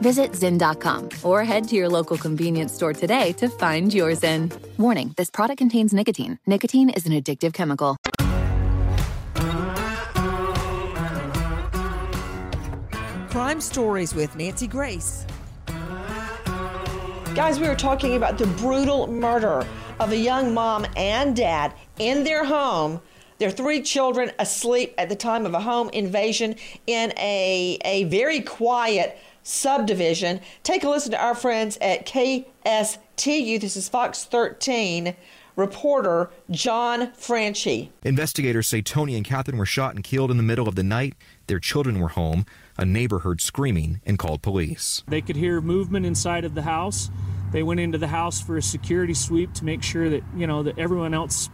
Visit 0.00 0.32
Zyn.com 0.32 1.08
or 1.22 1.44
head 1.44 1.68
to 1.68 1.76
your 1.76 1.88
local 1.88 2.16
convenience 2.16 2.72
store 2.72 2.92
today 2.92 3.32
to 3.34 3.48
find 3.48 3.92
your 3.92 4.12
Zyn. 4.12 4.52
Warning 4.78 5.14
this 5.16 5.30
product 5.30 5.58
contains 5.58 5.92
nicotine. 5.92 6.38
Nicotine 6.46 6.90
is 6.90 7.06
an 7.06 7.12
addictive 7.12 7.52
chemical. 7.52 7.96
Crime 13.30 13.60
Stories 13.60 14.14
with 14.14 14.34
Nancy 14.36 14.66
Grace. 14.66 15.26
Guys, 17.34 17.60
we 17.60 17.68
were 17.68 17.74
talking 17.74 18.16
about 18.16 18.38
the 18.38 18.46
brutal 18.46 19.06
murder 19.08 19.66
of 20.00 20.12
a 20.12 20.16
young 20.16 20.54
mom 20.54 20.86
and 20.96 21.36
dad 21.36 21.74
in 21.98 22.24
their 22.24 22.44
home. 22.44 23.00
Their 23.38 23.50
three 23.50 23.82
children 23.82 24.32
asleep 24.38 24.94
at 24.96 25.10
the 25.10 25.16
time 25.16 25.44
of 25.44 25.52
a 25.52 25.60
home 25.60 25.90
invasion 25.90 26.56
in 26.86 27.12
a, 27.18 27.78
a 27.84 28.04
very 28.04 28.40
quiet 28.40 29.18
subdivision. 29.46 30.40
Take 30.64 30.82
a 30.82 30.88
listen 30.88 31.12
to 31.12 31.22
our 31.22 31.34
friends 31.34 31.78
at 31.80 32.04
KSTU. 32.04 33.60
This 33.60 33.76
is 33.76 33.88
Fox 33.88 34.24
13 34.24 35.14
reporter 35.54 36.30
John 36.50 37.12
Franchi. 37.12 37.92
Investigators 38.02 38.66
say 38.66 38.82
Tony 38.82 39.14
and 39.14 39.24
Catherine 39.24 39.56
were 39.56 39.64
shot 39.64 39.94
and 39.94 40.04
killed 40.04 40.30
in 40.30 40.36
the 40.36 40.42
middle 40.42 40.68
of 40.68 40.74
the 40.74 40.82
night. 40.82 41.14
Their 41.46 41.60
children 41.60 42.00
were 42.00 42.08
home. 42.08 42.44
A 42.76 42.84
neighbor 42.84 43.20
heard 43.20 43.40
screaming 43.40 44.00
and 44.04 44.18
called 44.18 44.42
police. 44.42 45.02
They 45.08 45.22
could 45.22 45.36
hear 45.36 45.60
movement 45.60 46.04
inside 46.04 46.44
of 46.44 46.54
the 46.54 46.62
house. 46.62 47.08
They 47.52 47.62
went 47.62 47.80
into 47.80 47.98
the 47.98 48.08
house 48.08 48.40
for 48.40 48.56
a 48.56 48.62
security 48.62 49.14
sweep 49.14 49.54
to 49.54 49.64
make 49.64 49.82
sure 49.82 50.10
that, 50.10 50.24
you 50.36 50.46
know, 50.46 50.64
that 50.64 50.78
everyone 50.78 51.14
else 51.14 51.48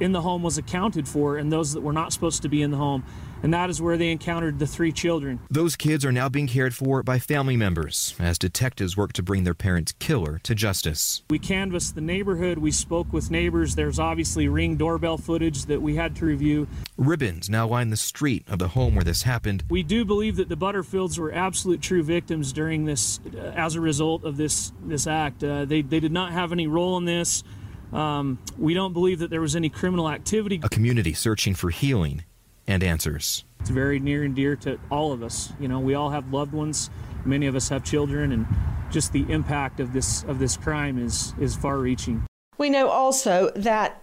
in 0.00 0.12
the 0.12 0.20
home 0.22 0.42
was 0.42 0.56
accounted 0.56 1.08
for 1.08 1.36
and 1.36 1.50
those 1.50 1.72
that 1.72 1.80
were 1.80 1.92
not 1.92 2.12
supposed 2.12 2.42
to 2.42 2.48
be 2.48 2.62
in 2.62 2.70
the 2.70 2.76
home 2.76 3.04
and 3.46 3.54
that 3.54 3.70
is 3.70 3.80
where 3.80 3.96
they 3.96 4.10
encountered 4.10 4.58
the 4.58 4.66
three 4.66 4.90
children. 4.90 5.38
Those 5.48 5.76
kids 5.76 6.04
are 6.04 6.10
now 6.10 6.28
being 6.28 6.48
cared 6.48 6.74
for 6.74 7.04
by 7.04 7.20
family 7.20 7.56
members 7.56 8.16
as 8.18 8.40
detectives 8.40 8.96
work 8.96 9.12
to 9.12 9.22
bring 9.22 9.44
their 9.44 9.54
parents' 9.54 9.92
killer 10.00 10.40
to 10.42 10.52
justice. 10.52 11.22
We 11.30 11.38
canvassed 11.38 11.94
the 11.94 12.00
neighborhood, 12.00 12.58
we 12.58 12.72
spoke 12.72 13.12
with 13.12 13.30
neighbors. 13.30 13.76
There's 13.76 14.00
obviously 14.00 14.48
ring 14.48 14.74
doorbell 14.74 15.16
footage 15.16 15.66
that 15.66 15.80
we 15.80 15.94
had 15.94 16.16
to 16.16 16.24
review. 16.24 16.66
Ribbons 16.96 17.48
now 17.48 17.68
line 17.68 17.90
the 17.90 17.96
street 17.96 18.42
of 18.48 18.58
the 18.58 18.66
home 18.66 18.96
where 18.96 19.04
this 19.04 19.22
happened. 19.22 19.62
We 19.70 19.84
do 19.84 20.04
believe 20.04 20.34
that 20.38 20.48
the 20.48 20.56
Butterfields 20.56 21.16
were 21.16 21.32
absolute 21.32 21.80
true 21.80 22.02
victims 22.02 22.52
during 22.52 22.84
this 22.84 23.20
uh, 23.32 23.52
as 23.54 23.76
a 23.76 23.80
result 23.80 24.24
of 24.24 24.36
this 24.36 24.72
this 24.84 25.06
act. 25.06 25.44
Uh, 25.44 25.64
they 25.64 25.82
they 25.82 26.00
did 26.00 26.10
not 26.10 26.32
have 26.32 26.50
any 26.50 26.66
role 26.66 26.96
in 26.96 27.04
this. 27.04 27.44
Um, 27.92 28.40
we 28.58 28.74
don't 28.74 28.92
believe 28.92 29.20
that 29.20 29.30
there 29.30 29.40
was 29.40 29.54
any 29.54 29.68
criminal 29.68 30.10
activity. 30.10 30.58
A 30.64 30.68
community 30.68 31.12
searching 31.12 31.54
for 31.54 31.70
healing 31.70 32.24
and 32.66 32.82
answers. 32.82 33.44
It's 33.60 33.70
very 33.70 33.98
near 33.98 34.22
and 34.22 34.34
dear 34.34 34.56
to 34.56 34.78
all 34.90 35.12
of 35.12 35.22
us. 35.22 35.52
You 35.58 35.68
know, 35.68 35.80
we 35.80 35.94
all 35.94 36.10
have 36.10 36.32
loved 36.32 36.52
ones. 36.52 36.90
Many 37.24 37.46
of 37.46 37.56
us 37.56 37.68
have 37.70 37.82
children, 37.84 38.32
and 38.32 38.46
just 38.90 39.12
the 39.12 39.24
impact 39.28 39.80
of 39.80 39.92
this 39.92 40.22
of 40.24 40.38
this 40.38 40.56
crime 40.56 40.98
is 40.98 41.34
is 41.40 41.56
far-reaching. 41.56 42.24
We 42.58 42.70
know 42.70 42.88
also 42.88 43.50
that 43.56 44.00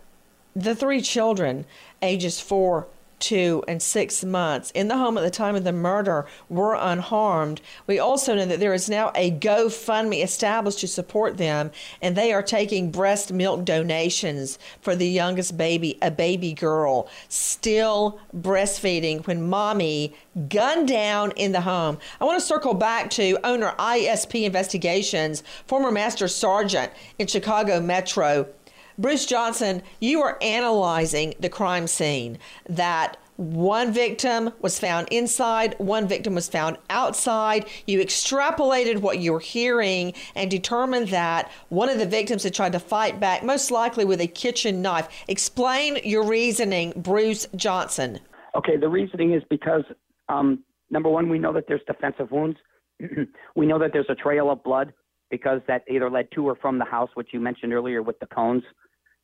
the 0.55 0.75
three 0.75 1.01
children, 1.01 1.65
ages 2.01 2.39
four, 2.39 2.87
two, 3.23 3.63
and 3.69 3.81
six 3.81 4.23
months 4.23 4.69
in 4.71 4.89
the 4.89 4.97
home 4.97 5.17
at 5.17 5.21
the 5.21 5.31
time 5.31 5.55
of 5.55 5.63
the 5.63 5.71
murder 5.71 6.25
were 6.49 6.75
unharmed. 6.75 7.61
We 7.87 7.97
also 7.97 8.35
know 8.35 8.45
that 8.45 8.59
there 8.59 8.73
is 8.73 8.89
now 8.89 9.13
a 9.15 9.31
GoFundMe 9.31 10.21
established 10.21 10.79
to 10.79 10.87
support 10.89 11.37
them, 11.37 11.71
and 12.01 12.17
they 12.17 12.33
are 12.33 12.43
taking 12.43 12.91
breast 12.91 13.31
milk 13.31 13.63
donations 13.63 14.59
for 14.81 14.93
the 14.93 15.07
youngest 15.07 15.57
baby, 15.57 15.97
a 16.01 16.11
baby 16.11 16.51
girl, 16.53 17.07
still 17.29 18.19
breastfeeding 18.35 19.25
when 19.25 19.47
mommy 19.49 20.13
gunned 20.49 20.89
down 20.89 21.31
in 21.31 21.53
the 21.53 21.61
home. 21.61 21.99
I 22.19 22.25
want 22.25 22.39
to 22.41 22.45
circle 22.45 22.73
back 22.73 23.09
to 23.11 23.39
owner 23.45 23.73
ISP 23.79 24.43
Investigations, 24.43 25.43
former 25.65 25.91
Master 25.91 26.27
Sergeant 26.27 26.91
in 27.17 27.27
Chicago 27.27 27.79
Metro. 27.79 28.47
Bruce 28.97 29.25
Johnson, 29.25 29.81
you 29.99 30.21
are 30.21 30.37
analyzing 30.41 31.33
the 31.39 31.49
crime 31.49 31.87
scene 31.87 32.37
that 32.69 33.17
one 33.37 33.91
victim 33.91 34.51
was 34.61 34.77
found 34.77 35.07
inside, 35.09 35.75
one 35.79 36.07
victim 36.07 36.35
was 36.35 36.47
found 36.47 36.77
outside. 36.91 37.65
You 37.87 37.99
extrapolated 37.99 38.99
what 38.99 39.17
you 39.17 39.33
were 39.33 39.39
hearing 39.39 40.13
and 40.35 40.51
determined 40.51 41.07
that 41.07 41.51
one 41.69 41.89
of 41.89 41.97
the 41.97 42.05
victims 42.05 42.43
had 42.43 42.53
tried 42.53 42.73
to 42.73 42.79
fight 42.79 43.19
back, 43.19 43.43
most 43.43 43.71
likely 43.71 44.05
with 44.05 44.21
a 44.21 44.27
kitchen 44.27 44.83
knife. 44.83 45.09
Explain 45.27 45.97
your 46.03 46.23
reasoning, 46.23 46.93
Bruce 46.95 47.47
Johnson. 47.55 48.19
Okay, 48.55 48.77
the 48.77 48.89
reasoning 48.89 49.33
is 49.33 49.41
because 49.49 49.83
um, 50.29 50.63
number 50.91 51.09
one, 51.09 51.27
we 51.27 51.39
know 51.39 51.53
that 51.53 51.65
there's 51.67 51.81
defensive 51.87 52.31
wounds. 52.31 52.59
we 53.55 53.65
know 53.65 53.79
that 53.79 53.91
there's 53.93 54.09
a 54.09 54.15
trail 54.15 54.51
of 54.51 54.63
blood 54.63 54.93
because 55.33 55.61
that 55.67 55.83
either 55.89 56.11
led 56.11 56.27
to 56.31 56.47
or 56.47 56.55
from 56.55 56.77
the 56.77 56.85
house, 56.85 57.09
which 57.15 57.29
you 57.33 57.39
mentioned 57.39 57.73
earlier 57.73 58.03
with 58.03 58.19
the 58.19 58.27
cones. 58.27 58.61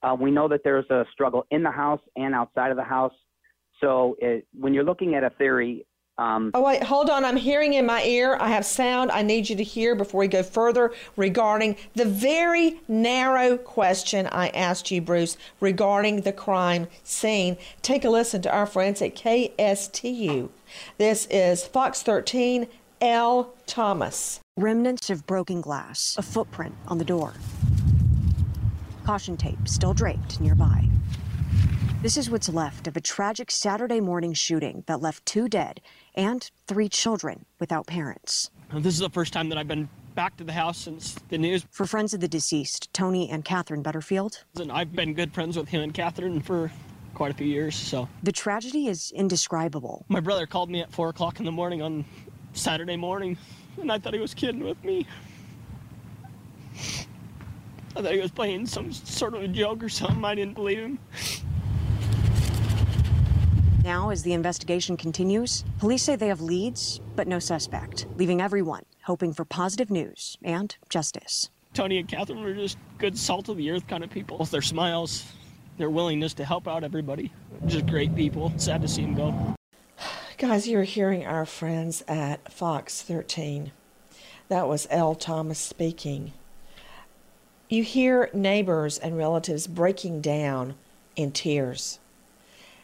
Uh, 0.02 0.16
we 0.20 0.32
know 0.32 0.48
that 0.48 0.62
there's 0.64 0.90
a 0.90 1.06
struggle 1.14 1.46
in 1.52 1.62
the 1.62 1.70
house 1.70 2.02
and 2.16 2.34
outside 2.34 2.72
of 2.72 2.78
the 2.78 2.84
house. 2.84 3.14
So 3.80 4.16
it, 4.18 4.48
when 4.60 4.74
you're 4.74 4.84
looking 4.84 5.14
at 5.14 5.24
a 5.24 5.30
theory, 5.30 5.86
um, 6.18 6.50
oh, 6.56 6.64
wait, 6.64 6.82
hold 6.82 7.12
on. 7.12 7.24
I'm 7.24 7.38
hearing 7.38 7.76
in 7.76 7.86
my 7.86 8.02
ear. 8.06 8.36
I 8.42 8.50
have 8.50 8.66
sound 8.66 9.12
I 9.12 9.22
need 9.22 9.52
you 9.52 9.56
to 9.58 9.64
hear 9.64 9.94
before 9.94 10.22
we 10.22 10.28
go 10.28 10.42
further 10.42 10.92
regarding 11.16 11.78
the 11.94 12.06
very 12.06 12.82
narrow 12.88 13.56
question 13.56 14.28
I 14.32 14.48
asked 14.48 14.90
you, 14.90 15.02
Bruce, 15.02 15.38
regarding 15.60 16.22
the 16.22 16.34
crime 16.34 16.88
scene. 17.04 17.56
Take 17.84 18.04
a 18.04 18.10
listen 18.10 18.42
to 18.42 18.52
our 18.52 18.66
friends 18.66 19.00
at 19.04 19.16
KSTU. 19.16 20.50
This 20.98 21.28
is 21.28 21.68
Fox 21.68 22.02
13, 22.02 22.66
L. 23.00 23.54
Thomas. 23.68 24.40
Remnants 24.60 25.10
of 25.10 25.26
broken 25.26 25.62
glass, 25.62 26.16
a 26.18 26.22
footprint 26.22 26.76
on 26.90 26.98
the 26.98 27.06
door. 27.06 27.32
Caution 29.06 29.38
tape 29.38 29.70
still 29.70 29.94
draped 29.94 30.42
nearby. 30.42 30.84
This 32.02 32.18
is 32.18 32.30
what's 32.30 32.50
left 32.50 32.86
of 32.86 32.98
a 32.98 33.00
tragic 33.00 33.52
Saturday 33.52 34.02
morning 34.02 34.34
shooting 34.34 34.84
that 34.86 35.00
left 35.00 35.26
two 35.26 35.48
dead 35.48 35.80
and 36.14 36.52
three 36.68 36.90
children 36.90 37.46
without 37.58 37.88
parents. 37.88 38.52
This 38.74 38.96
is 38.96 39.00
the 39.00 39.10
first 39.10 39.32
time 39.32 39.48
that 39.48 39.58
I've 39.58 39.70
been 39.70 39.88
back 40.14 40.36
to 40.36 40.44
the 40.44 40.52
house 40.52 40.80
since 40.80 41.16
the 41.30 41.38
news. 41.38 41.66
For 41.72 41.86
friends 41.86 42.14
of 42.14 42.20
the 42.20 42.28
deceased, 42.28 42.94
Tony 42.94 43.30
and 43.30 43.46
Catherine 43.46 43.82
Butterfield, 43.82 44.44
And 44.60 44.74
I've 44.74 44.92
been 44.92 45.14
good 45.14 45.34
friends 45.34 45.56
with 45.56 45.70
him 45.70 45.80
and 45.84 45.94
Catherine 45.94 46.42
for 46.42 46.70
quite 47.14 47.32
a 47.32 47.34
few 47.34 47.48
years, 47.48 47.78
so. 47.78 48.10
the 48.24 48.34
tragedy 48.34 48.88
is 48.88 49.14
indescribable. 49.16 50.04
My 50.10 50.20
brother 50.20 50.46
called 50.46 50.70
me 50.70 50.82
at 50.82 50.92
4 50.92 51.08
o'clock 51.08 51.40
in 51.40 51.46
the 51.46 51.52
morning 51.54 51.82
on 51.82 52.04
Saturday 52.52 52.98
morning, 52.98 53.38
and 53.82 53.92
I 53.92 54.00
thought 54.00 54.14
he 54.14 54.20
was 54.20 54.34
kidding 54.34 54.64
with 54.64 54.84
me. 54.84 55.06
I 57.96 58.02
thought 58.02 58.14
he 58.14 58.20
was 58.20 58.32
playing 58.32 58.66
some 58.66 58.92
sort 58.92 59.34
of 59.34 59.44
a 59.44 59.48
joke 59.48 59.84
or 59.84 59.90
something. 59.90 60.24
I 60.24 60.36
didn't 60.36 60.54
believe 60.54 60.80
him. 60.80 61.00
Now, 63.84 64.10
as 64.10 64.24
the 64.24 64.34
investigation 64.34 64.98
continues, 64.98 65.64
police 65.80 66.04
say 66.04 66.16
they 66.16 66.28
have 66.28 66.42
leads, 66.42 67.00
but 67.16 67.28
no 67.28 67.40
suspect, 67.40 68.08
leaving 68.18 68.42
everyone 68.42 68.84
hoping 69.10 69.34
for 69.34 69.44
positive 69.44 69.90
news 69.90 70.38
and 70.44 70.78
justice. 70.88 71.50
Tony 71.74 71.98
and 71.98 72.08
Catherine 72.08 72.44
were 72.44 72.54
just 72.54 72.78
good 73.00 73.18
salt 73.18 73.50
of 73.50 73.58
the 73.58 73.72
earth 73.72 73.88
kind 73.88 74.04
of 74.04 74.12
people. 74.12 74.38
With 74.38 74.52
their 74.52 74.62
smiles, 74.62 75.26
their 75.80 75.90
willingness 75.90 76.36
to 76.36 76.46
help 76.46 76.68
out 76.68 76.84
everybody. 76.84 77.32
Just 77.66 77.88
great 77.88 78.16
people. 78.16 78.54
Sad 78.58 78.84
to 78.84 78.88
see 78.88 79.02
them 79.02 79.16
go. 79.16 79.56
Guys, 80.40 80.70
you're 80.70 80.84
hearing 80.84 81.26
our 81.26 81.46
friends 81.46 82.02
at 82.08 82.50
Fox 82.50 83.02
13. 83.02 83.74
That 84.48 84.70
was 84.70 84.88
L. 84.90 85.14
Thomas 85.14 85.60
speaking. 85.60 86.32
You 87.68 87.84
hear 87.84 88.30
neighbors 88.34 88.98
and 88.98 89.18
relatives 89.18 89.68
breaking 89.68 90.22
down 90.22 90.76
in 91.18 91.34
tears 91.34 92.00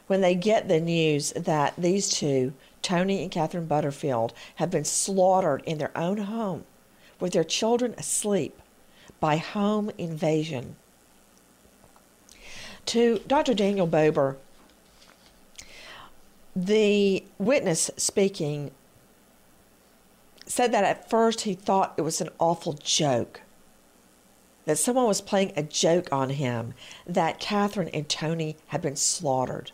when 0.07 0.19
they 0.19 0.35
get 0.35 0.67
the 0.67 0.81
news 0.81 1.31
that 1.31 1.73
these 1.77 2.09
two, 2.09 2.51
Tony 2.81 3.21
and 3.21 3.31
Catherine 3.31 3.67
Butterfield, 3.67 4.33
have 4.55 4.69
been 4.69 4.83
slaughtered 4.83 5.63
in 5.65 5.77
their 5.77 5.97
own 5.97 6.17
home 6.17 6.65
with 7.21 7.31
their 7.31 7.45
children 7.45 7.95
asleep 7.97 8.61
by 9.21 9.37
home 9.37 9.89
invasion. 9.97 10.75
To 12.87 13.19
Dr. 13.25 13.53
Daniel 13.53 13.87
Bober, 13.87 14.35
the 16.55 17.23
witness 17.37 17.91
speaking 17.97 18.71
said 20.45 20.71
that 20.71 20.85
at 20.85 21.09
first 21.09 21.41
he 21.41 21.53
thought 21.53 21.95
it 21.97 22.01
was 22.01 22.21
an 22.21 22.29
awful 22.39 22.73
joke. 22.73 23.41
That 24.65 24.77
someone 24.77 25.05
was 25.05 25.21
playing 25.21 25.53
a 25.55 25.63
joke 25.63 26.07
on 26.11 26.31
him, 26.31 26.73
that 27.05 27.39
Catherine 27.39 27.89
and 27.89 28.07
Tony 28.07 28.55
had 28.67 28.81
been 28.81 28.95
slaughtered. 28.95 29.71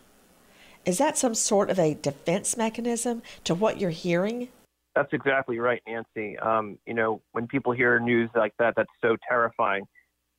Is 0.84 0.98
that 0.98 1.16
some 1.16 1.34
sort 1.34 1.70
of 1.70 1.78
a 1.78 1.94
defense 1.94 2.56
mechanism 2.56 3.22
to 3.44 3.54
what 3.54 3.80
you're 3.80 3.90
hearing? 3.90 4.48
That's 4.94 5.12
exactly 5.12 5.58
right, 5.58 5.80
Nancy. 5.86 6.38
Um, 6.38 6.78
you 6.86 6.92
know, 6.92 7.22
when 7.32 7.46
people 7.46 7.72
hear 7.72 7.98
news 8.00 8.28
like 8.34 8.52
that, 8.58 8.74
that's 8.76 8.90
so 9.00 9.16
terrifying. 9.26 9.84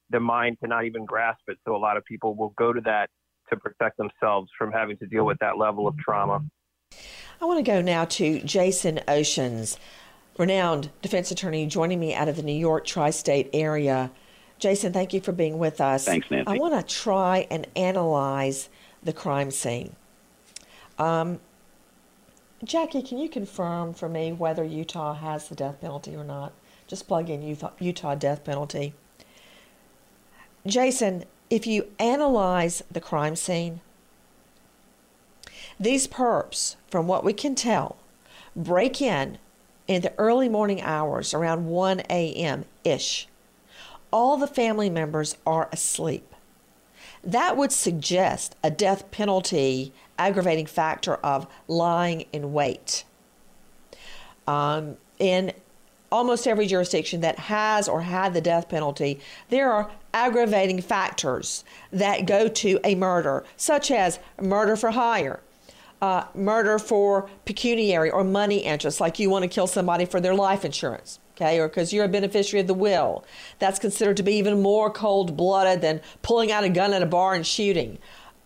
The 0.10 0.19
mind 0.19 0.60
cannot 0.60 0.86
even 0.86 1.06
grasp 1.06 1.41
it. 1.47 1.58
So 1.65 1.75
a 1.75 1.77
lot 1.77 1.97
of 1.97 2.03
people 2.06 2.36
will 2.36 2.53
go 2.58 2.73
to 2.73 2.82
that 2.82 3.10
to 3.54 3.60
protect 3.60 3.98
themselves 3.98 4.50
from 4.58 4.72
having 4.72 4.98
to 4.98 5.06
deal 5.06 5.26
with 5.26 5.38
that 5.39 5.58
level 5.58 5.88
of 5.88 5.98
trauma. 5.98 6.44
I 7.42 7.46
want 7.46 7.63
to 7.63 7.72
go 7.72 7.82
now 7.82 8.06
to 8.06 8.39
Jason 8.42 9.00
Oshins, 9.08 9.78
renowned 10.38 10.89
defense 11.02 11.32
attorney 11.32 11.66
joining 11.66 12.00
me 12.00 12.13
out 12.13 12.28
of 12.28 12.36
the 12.36 12.44
New 12.44 12.52
York 12.58 12.86
tri 12.86 13.10
state 13.10 13.50
area. 13.54 14.12
Jason, 14.60 14.94
thank 14.94 15.13
you 15.13 15.20
for 15.20 15.32
being 15.32 15.58
with 15.58 15.82
us. 15.82 16.06
Thanks, 16.06 16.30
Nancy. 16.32 16.50
I 16.50 16.58
want 16.58 16.74
to 16.74 16.96
try 16.96 17.48
and 17.52 17.68
analyze 17.76 18.70
the 19.04 19.12
crime 19.12 19.52
scene. 19.52 19.96
Um, 20.98 21.39
Jackie, 22.63 23.02
can 23.02 23.18
you 23.18 23.28
confirm 23.28 23.94
for 23.94 24.08
me 24.08 24.32
whether 24.32 24.63
Utah 24.63 25.13
has 25.16 25.50
the 25.50 25.56
death 25.56 25.82
penalty 25.82 26.16
or 26.16 26.24
not? 26.24 26.54
Just 26.88 27.08
plug 27.08 27.30
in 27.30 27.42
Utah, 27.42 27.72
Utah 27.80 28.16
death 28.16 28.44
penalty. 28.44 28.94
Jason, 30.66 31.26
if 31.54 31.68
you 31.68 31.86
analyze 32.00 32.82
the 32.89 33.00
crime 33.00 33.36
scene, 33.36 33.80
these 35.80 36.08
perps, 36.08 36.78
from 36.89 37.06
what 37.06 37.24
we 37.24 37.32
can 37.32 37.54
tell, 37.54 37.96
break 38.56 39.00
in 39.00 39.38
in 39.88 40.02
the 40.02 40.13
early 40.18 40.50
morning 40.50 40.82
hours 40.82 41.32
around 41.32 41.68
1 41.68 42.00
a.m. 42.10 42.66
ish. 42.84 43.28
All 44.10 44.36
the 44.36 44.48
family 44.48 44.89
members 44.89 45.38
are 45.46 45.70
asleep. 45.72 46.34
That 47.24 47.56
would 47.56 47.72
suggest 47.72 48.56
a 48.63 48.72
death 48.72 49.12
penalty 49.12 49.94
aggravating 50.18 50.66
factor 50.66 51.18
of 51.18 51.46
lying 51.68 52.26
in 52.34 52.52
wait. 52.52 53.04
Um, 54.48 54.98
in 55.20 55.54
almost 56.13 56.45
every 56.47 56.67
jurisdiction 56.67 57.21
that 57.21 57.39
has 57.39 57.89
or 57.89 58.02
had 58.02 58.36
the 58.36 58.39
death 58.39 58.69
penalty, 58.69 59.19
there 59.49 59.71
are 59.73 59.89
aggravating 60.13 60.80
factors 60.80 61.63
that 61.91 62.28
go 62.28 62.47
to 62.47 62.80
a 62.84 62.93
murder, 62.93 63.43
such 63.58 63.89
as 63.89 64.19
murder 64.39 64.76
for 64.76 64.91
hire, 64.91 65.39
uh, 66.04 66.26
murder 66.36 66.78
for 66.78 67.28
pecuniary 67.45 68.12
or 68.12 68.23
money 68.23 68.60
interest, 68.60 69.02
like 69.02 69.17
you 69.17 69.28
want 69.28 69.41
to 69.41 69.49
kill 69.49 69.65
somebody 69.65 70.06
for 70.06 70.21
their 70.21 70.36
life 70.36 70.63
insurance, 70.63 71.19
okay, 71.36 71.60
or 71.60 71.67
because 71.67 71.91
you're 71.91 72.06
a 72.06 72.10
beneficiary 72.10 72.62
of 72.62 72.67
the 72.67 72.76
will. 72.76 73.26
That's 73.58 73.80
considered 73.80 74.17
to 74.17 74.23
be 74.23 74.34
even 74.34 74.62
more 74.62 74.91
cold 74.91 75.36
blooded 75.36 75.82
than 75.82 75.99
pulling 76.21 76.52
out 76.52 76.63
a 76.63 76.69
gun 76.69 76.93
at 76.93 77.02
a 77.02 77.08
bar 77.08 77.34
and 77.34 77.45
shooting. 77.45 77.97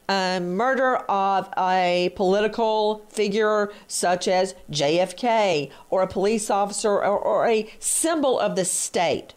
Um, 0.09 0.55
murder 0.55 0.95
of 1.09 1.49
a 1.57 2.13
political 2.15 3.05
figure 3.09 3.73
such 3.87 4.29
as 4.29 4.55
JFK 4.71 5.69
or 5.89 6.01
a 6.01 6.07
police 6.07 6.49
officer 6.49 6.91
or, 6.91 7.19
or 7.19 7.45
a 7.45 7.69
symbol 7.79 8.39
of 8.39 8.55
the 8.55 8.63
state. 8.63 9.33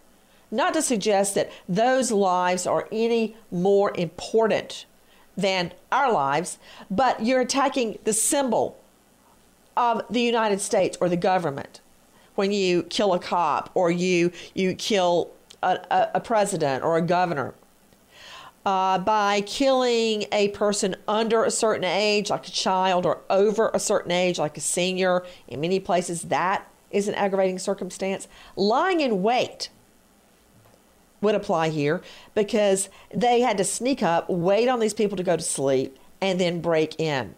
Not 0.50 0.74
to 0.74 0.83
suggest 0.83 1.35
that 1.35 1.50
those 1.68 2.12
lives 2.12 2.66
are 2.66 2.88
any 2.92 3.37
more 3.50 3.92
important 3.96 4.87
than 5.37 5.72
our 5.90 6.12
lives, 6.12 6.59
but 6.90 7.24
you're 7.24 7.40
attacking 7.40 7.98
the 8.04 8.12
symbol 8.12 8.78
of 9.76 10.02
the 10.11 10.20
United 10.20 10.61
States 10.61 10.96
or 11.00 11.09
the 11.09 11.16
government 11.16 11.80
when 12.35 12.52
you 12.52 12.83
kill 12.85 13.12
a 13.12 13.18
cop 13.18 13.70
or 13.74 13.90
you 13.90 14.33
you 14.54 14.74
kill 14.74 15.30
a, 15.62 15.78
a, 15.90 16.09
a 16.14 16.20
president 16.20 16.85
or 16.85 16.96
a 16.96 17.02
governor. 17.02 17.54
Uh, 18.66 18.98
by 18.98 19.40
killing 19.40 20.26
a 20.32 20.48
person 20.48 20.94
under 21.08 21.44
a 21.44 21.50
certain 21.50 21.84
age, 21.84 22.28
like 22.28 22.46
a 22.46 22.50
child, 22.50 23.06
or 23.06 23.22
over 23.30 23.70
a 23.72 23.80
certain 23.80 24.12
age, 24.12 24.38
like 24.38 24.56
a 24.58 24.60
senior. 24.60 25.24
In 25.48 25.62
many 25.62 25.80
places, 25.80 26.22
that 26.24 26.70
is 26.90 27.08
an 27.08 27.14
aggravating 27.14 27.58
circumstance. 27.58 28.28
Lying 28.56 29.00
in 29.00 29.22
wait 29.22 29.70
would 31.20 31.34
apply 31.34 31.68
here 31.70 32.02
because 32.34 32.88
they 33.14 33.40
had 33.40 33.56
to 33.58 33.64
sneak 33.64 34.02
up, 34.02 34.28
wait 34.28 34.68
on 34.68 34.80
these 34.80 34.94
people 34.94 35.16
to 35.16 35.22
go 35.22 35.36
to 35.36 35.42
sleep, 35.42 35.98
and 36.20 36.40
then 36.40 36.60
break 36.60 37.00
in. 37.00 37.34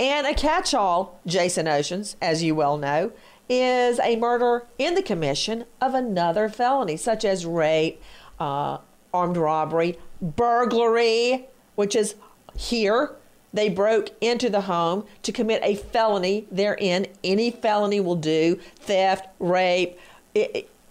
And 0.00 0.26
a 0.26 0.34
catch 0.34 0.74
all, 0.74 1.20
Jason 1.26 1.66
Oshins, 1.66 2.16
as 2.20 2.42
you 2.42 2.54
well 2.54 2.76
know, 2.76 3.12
is 3.48 4.00
a 4.00 4.16
murder 4.16 4.66
in 4.78 4.94
the 4.94 5.02
commission 5.02 5.64
of 5.80 5.94
another 5.94 6.48
felony, 6.48 6.96
such 6.96 7.24
as 7.24 7.44
rape, 7.44 8.00
uh, 8.40 8.78
armed 9.12 9.36
robbery, 9.36 9.98
burglary, 10.22 11.46
which 11.74 11.94
is 11.94 12.14
here. 12.56 13.12
They 13.52 13.68
broke 13.68 14.10
into 14.22 14.48
the 14.48 14.62
home 14.62 15.04
to 15.24 15.32
commit 15.32 15.60
a 15.62 15.74
felony 15.74 16.46
therein. 16.50 17.06
Any 17.22 17.50
felony 17.50 18.00
will 18.00 18.16
do 18.16 18.58
theft, 18.76 19.28
rape, 19.38 19.98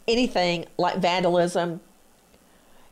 anything 0.07 0.65
like 0.77 0.97
vandalism. 0.97 1.79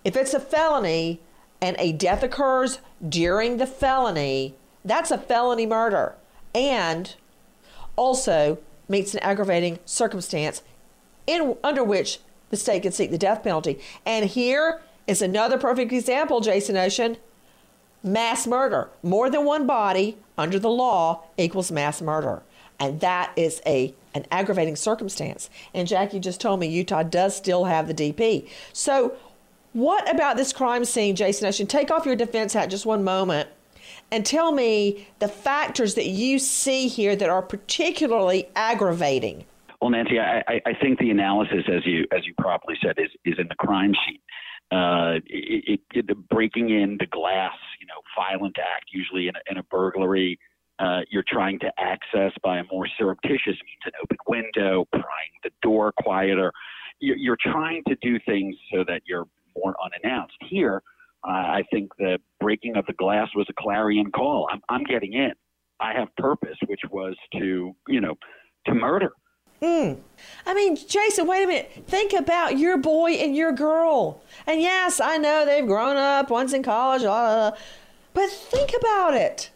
If 0.04 0.15
it's 0.15 0.34
a 0.34 0.39
felony 0.39 1.19
and 1.62 1.75
a 1.78 1.91
death 1.91 2.23
occurs 2.23 2.80
during 3.08 3.58
the 3.58 3.67
felony, 3.67 4.56
that's 4.84 5.12
a 5.12 5.17
felony 5.17 5.67
murder 5.67 6.15
and 6.56 7.15
also 7.95 8.58
meets 8.88 9.13
an 9.13 9.19
aggravating 9.19 9.78
circumstance 9.86 10.63
in 11.28 11.56
under 11.63 11.84
which 11.84 12.19
the 12.49 12.58
state 12.58 12.82
can 12.82 12.91
seek 12.91 13.12
the 13.12 13.17
death 13.17 13.43
penalty. 13.43 13.80
And 14.06 14.25
here 14.25 14.82
is 15.10 15.22
another 15.22 15.58
perfect 15.58 15.91
example, 15.91 16.39
Jason 16.39 16.76
Oshin. 16.76 17.17
Mass 18.04 18.48
murder. 18.48 18.89
More 19.04 19.30
than 19.30 19.43
one 19.43 19.67
body 19.67 20.17
under 20.38 20.60
the 20.60 20.69
law 20.69 21.24
equals 21.38 21.72
mass 21.72 22.02
murder. 22.02 22.43
And 22.80 23.02
that 23.02 23.34
is 23.36 23.62
a 23.65 23.93
an 24.15 24.26
aggravating 24.32 24.76
circumstance. 24.76 25.50
And 25.74 25.88
Jackie 25.88 26.19
just 26.19 26.41
told 26.41 26.60
me 26.60 26.67
Utah 26.67 27.04
does 27.04 27.36
still 27.36 27.65
have 27.65 27.88
the 27.88 27.93
DP. 27.93 28.50
So 28.74 29.15
what 29.74 30.10
about 30.13 30.38
this 30.38 30.54
crime 30.54 30.86
scene, 30.86 31.15
Jason 31.15 31.48
Oshin? 31.48 31.67
Take 31.67 31.91
off 31.91 32.06
your 32.06 32.15
defense 32.15 32.54
hat 32.54 32.69
just 32.69 32.86
one 32.86 33.04
moment 33.04 33.50
and 34.12 34.26
tell 34.26 34.52
me 34.52 35.08
the 35.19 35.28
factors 35.28 35.95
that 35.95 36.08
you 36.08 36.39
see 36.39 36.88
here 36.88 37.15
that 37.15 37.30
are 37.30 37.41
particularly 37.41 38.48
aggravating. 38.56 39.45
Well, 39.82 39.91
Nancy, 39.91 40.19
I, 40.19 40.62
I 40.65 40.74
think 40.74 41.00
the 41.00 41.10
analysis, 41.10 41.63
as 41.72 41.86
you 41.86 42.06
as 42.12 42.26
you 42.26 42.34
properly 42.38 42.78
said, 42.84 42.95
is 42.98 43.10
is 43.24 43.39
in 43.39 43.48
the 43.48 43.56
crime 43.56 43.93
scene. 44.06 44.19
Uh, 44.72 45.20
it, 45.26 45.80
it, 45.94 46.30
breaking 46.30 46.70
in 46.70 46.96
the 47.00 47.08
glass, 47.08 47.58
you 47.80 47.88
know, 47.88 48.02
violent 48.16 48.56
act, 48.60 48.86
usually 48.92 49.28
in 49.28 49.36
a, 49.36 49.40
in 49.52 49.58
a 49.58 49.64
burglary, 49.64 50.38
uh, 50.80 51.02
you're 51.10 51.26
trying 51.28 51.60
to 51.60 51.72
access 51.80 52.32
by 52.44 52.60
a 52.60 52.64
more 52.72 52.88
surreptitious 52.98 53.48
means, 53.48 53.84
an 53.86 53.92
open 54.02 54.18
window, 54.28 54.86
prying 54.92 55.34
the 55.44 55.50
door 55.62 55.92
quieter. 56.02 56.52
You're, 57.00 57.18
you're 57.18 57.38
trying 57.42 57.84
to 57.88 57.96
do 58.02 58.20
things 58.26 58.56
so 58.72 58.84
that 58.88 59.02
you're 59.06 59.26
more 59.58 59.76
unannounced. 59.84 60.38
Here, 60.50 60.82
uh, 61.28 61.32
I 61.32 61.64
think 61.72 61.92
the 61.98 62.20
breaking 62.40 62.78
of 62.78 62.86
the 62.86 62.94
glass 62.94 63.28
was 63.36 63.48
a 63.50 63.54
clarion 63.62 64.12
call. 64.12 64.48
I'm, 64.52 64.62
I'm 64.70 64.84
getting 64.84 65.14
in. 65.14 65.34
I 65.82 65.94
have 65.94 66.08
purpose, 66.18 66.58
which 66.68 66.82
was 66.92 67.16
to, 67.34 67.76
you 67.88 68.02
know, 68.02 68.16
to 68.68 68.74
murder. 68.74 69.12
Mm. 69.62 69.98
I 70.45 70.54
mean, 70.54 70.76
Jason, 70.76 71.28
wait 71.28 71.43
a 71.43 71.48
minute. 71.48 71.84
Think 71.88 72.13
about 72.13 72.58
your 72.58 72.78
boy 72.78 73.12
and 73.12 73.36
your 73.36 73.52
girl. 73.52 74.22
And 74.48 74.62
yes, 74.62 75.02
I 75.02 75.17
know 75.17 75.45
they've 75.45 75.65
grown 75.65 75.98
up, 75.98 76.30
one's 76.30 76.54
in 76.54 76.63
college, 76.63 77.02
blah, 77.02 77.26
blah, 77.26 77.50
blah. 77.50 77.60
but 78.13 78.30
think 78.30 78.72
about 78.80 79.13
it. 79.15 79.50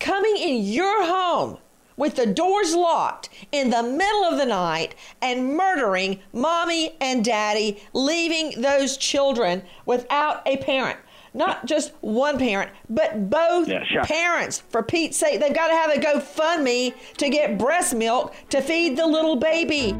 Coming 0.00 0.36
in 0.36 0.64
your 0.64 1.06
home 1.06 1.58
with 1.96 2.16
the 2.16 2.26
doors 2.26 2.74
locked 2.74 3.28
in 3.52 3.70
the 3.70 3.82
middle 3.82 4.24
of 4.24 4.38
the 4.38 4.46
night 4.46 4.94
and 5.20 5.56
murdering 5.56 6.20
mommy 6.32 6.96
and 7.00 7.24
daddy, 7.24 7.82
leaving 7.92 8.60
those 8.60 8.96
children 8.96 9.62
without 9.84 10.40
a 10.46 10.56
parent. 10.58 10.98
Not 11.34 11.66
just 11.66 11.92
one 12.00 12.38
parent, 12.38 12.70
but 12.88 13.30
both 13.30 13.68
yeah, 13.68 13.84
sure. 13.84 14.04
parents. 14.04 14.62
For 14.70 14.82
Pete's 14.82 15.16
sake, 15.16 15.40
they've 15.40 15.54
got 15.54 15.68
to 15.68 15.74
have 15.74 15.90
a 15.90 16.00
GoFundMe 16.00 16.94
to 17.18 17.28
get 17.28 17.58
breast 17.58 17.94
milk 17.94 18.34
to 18.50 18.60
feed 18.60 18.96
the 18.96 19.06
little 19.06 19.36
baby. 19.36 19.96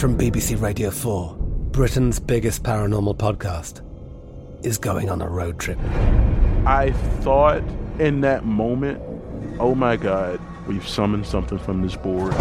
From 0.00 0.16
BBC 0.16 0.60
Radio 0.60 0.90
4. 0.90 1.36
Britain's 1.72 2.18
biggest 2.18 2.62
paranormal 2.62 3.16
podcast 3.16 3.82
is 4.64 4.78
going 4.78 5.08
on 5.10 5.22
a 5.22 5.28
road 5.28 5.58
trip. 5.58 5.78
I 6.66 6.92
thought 7.20 7.62
in 7.98 8.20
that 8.22 8.44
moment, 8.44 9.00
oh 9.60 9.74
my 9.74 9.96
God, 9.96 10.40
we've 10.70 10.88
summoned 10.88 11.26
something 11.26 11.58
from 11.58 11.82
this 11.82 11.96
board. 11.96 12.32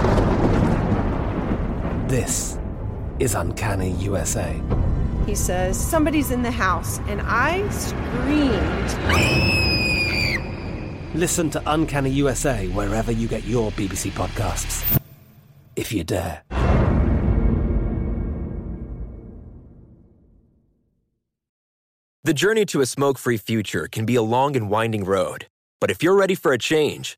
This 2.07 2.59
is 3.17 3.33
Uncanny 3.33 3.93
USA. 3.93 4.61
He 5.25 5.33
says, 5.33 5.75
Somebody's 5.79 6.29
in 6.29 6.43
the 6.43 6.51
house, 6.51 6.99
and 7.07 7.21
I 7.23 7.67
screamed. 7.69 8.89
Listen 11.15 11.49
to 11.49 11.63
Uncanny 11.65 12.11
USA 12.11 12.67
wherever 12.67 13.11
you 13.11 13.27
get 13.27 13.45
your 13.45 13.71
BBC 13.71 14.11
podcasts, 14.11 14.99
if 15.75 15.91
you 15.91 16.03
dare. 16.03 16.43
The 22.23 22.33
journey 22.35 22.65
to 22.67 22.81
a 22.81 22.85
smoke 22.85 23.17
free 23.17 23.37
future 23.37 23.87
can 23.91 24.05
be 24.05 24.13
a 24.13 24.21
long 24.21 24.55
and 24.55 24.69
winding 24.69 25.03
road, 25.03 25.47
but 25.81 25.89
if 25.89 26.03
you're 26.03 26.15
ready 26.15 26.35
for 26.35 26.53
a 26.53 26.59
change, 26.59 27.17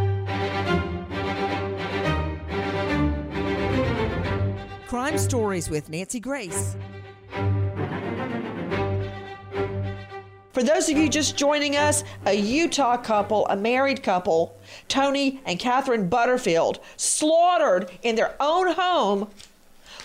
Crime 5.11 5.19
Stories 5.19 5.69
with 5.69 5.89
Nancy 5.89 6.21
Grace. 6.21 6.77
For 10.53 10.63
those 10.63 10.87
of 10.87 10.97
you 10.97 11.09
just 11.09 11.35
joining 11.35 11.75
us, 11.75 12.05
a 12.25 12.33
Utah 12.33 12.95
couple, 12.95 13.45
a 13.47 13.57
married 13.57 14.03
couple, 14.03 14.57
Tony 14.87 15.41
and 15.45 15.59
Catherine 15.59 16.07
Butterfield, 16.07 16.79
slaughtered 16.95 17.91
in 18.03 18.15
their 18.15 18.35
own 18.39 18.71
home 18.71 19.27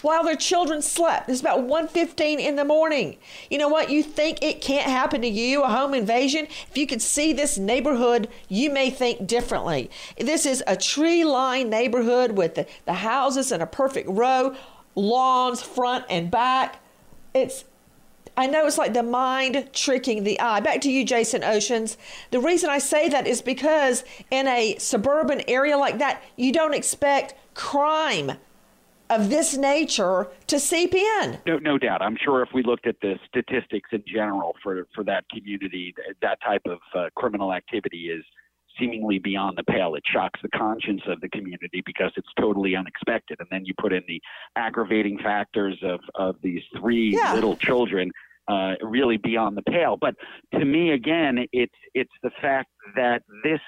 while 0.02 0.24
their 0.24 0.34
children 0.34 0.82
slept. 0.82 1.28
It's 1.28 1.40
about 1.40 1.60
1.15 1.60 2.40
in 2.40 2.56
the 2.56 2.64
morning. 2.64 3.16
You 3.48 3.58
know 3.58 3.68
what? 3.68 3.90
You 3.90 4.02
think 4.02 4.42
it 4.42 4.60
can't 4.60 4.90
happen 4.90 5.20
to 5.22 5.28
you, 5.28 5.62
a 5.62 5.68
home 5.68 5.94
invasion? 5.94 6.48
If 6.68 6.76
you 6.76 6.88
could 6.88 7.00
see 7.00 7.32
this 7.32 7.58
neighborhood, 7.58 8.28
you 8.48 8.72
may 8.72 8.90
think 8.90 9.28
differently. 9.28 9.88
This 10.18 10.46
is 10.46 10.64
a 10.66 10.76
tree-lined 10.76 11.70
neighborhood 11.70 12.32
with 12.32 12.56
the, 12.56 12.66
the 12.86 12.94
houses 12.94 13.52
in 13.52 13.62
a 13.62 13.66
perfect 13.66 14.08
row 14.08 14.56
lawns 14.96 15.62
front 15.62 16.04
and 16.10 16.30
back. 16.30 16.80
It's 17.32 17.64
I 18.38 18.46
know 18.46 18.66
it's 18.66 18.76
like 18.76 18.92
the 18.92 19.02
mind 19.02 19.70
tricking 19.72 20.24
the 20.24 20.38
eye. 20.40 20.60
Back 20.60 20.82
to 20.82 20.90
you, 20.90 21.04
Jason 21.04 21.40
Oshins. 21.40 21.96
The 22.32 22.40
reason 22.40 22.68
I 22.68 22.78
say 22.78 23.08
that 23.08 23.26
is 23.26 23.40
because 23.40 24.04
in 24.30 24.46
a 24.46 24.76
suburban 24.78 25.42
area 25.48 25.78
like 25.78 25.98
that, 25.98 26.22
you 26.36 26.52
don't 26.52 26.74
expect 26.74 27.34
crime 27.54 28.32
of 29.08 29.30
this 29.30 29.56
nature 29.56 30.28
to 30.48 30.58
seep 30.58 30.94
in. 30.94 31.38
No, 31.46 31.58
no 31.58 31.78
doubt. 31.78 32.02
I'm 32.02 32.16
sure 32.22 32.42
if 32.42 32.50
we 32.52 32.62
looked 32.62 32.86
at 32.86 33.00
the 33.00 33.18
statistics 33.26 33.88
in 33.92 34.02
general 34.06 34.54
for 34.62 34.86
for 34.94 35.04
that 35.04 35.24
community, 35.30 35.94
that 36.20 36.38
type 36.42 36.66
of 36.66 36.78
uh, 36.94 37.08
criminal 37.14 37.54
activity 37.54 38.10
is 38.10 38.24
seemingly 38.78 39.18
beyond 39.18 39.56
the 39.58 39.64
pale. 39.64 39.94
It 39.94 40.02
shocks 40.06 40.40
the 40.42 40.48
conscience 40.50 41.02
of 41.06 41.20
the 41.20 41.28
community 41.28 41.82
because 41.84 42.12
it's 42.16 42.28
totally 42.38 42.76
unexpected. 42.76 43.38
And 43.40 43.48
then 43.50 43.64
you 43.64 43.74
put 43.80 43.92
in 43.92 44.02
the 44.08 44.20
aggravating 44.56 45.18
factors 45.18 45.78
of 45.82 46.00
of 46.14 46.36
these 46.42 46.62
three 46.78 47.14
Yeah. 47.14 47.34
little 47.34 47.56
children. 47.56 48.10
Uh, 48.48 48.74
really 48.80 49.16
beyond 49.16 49.56
the 49.56 49.62
pale, 49.62 49.96
but 50.00 50.14
to 50.52 50.64
me, 50.64 50.92
again, 50.92 51.46
it's 51.52 51.74
it's 51.94 52.12
the 52.22 52.30
fact 52.40 52.70
that 52.94 53.24
this 53.42 53.58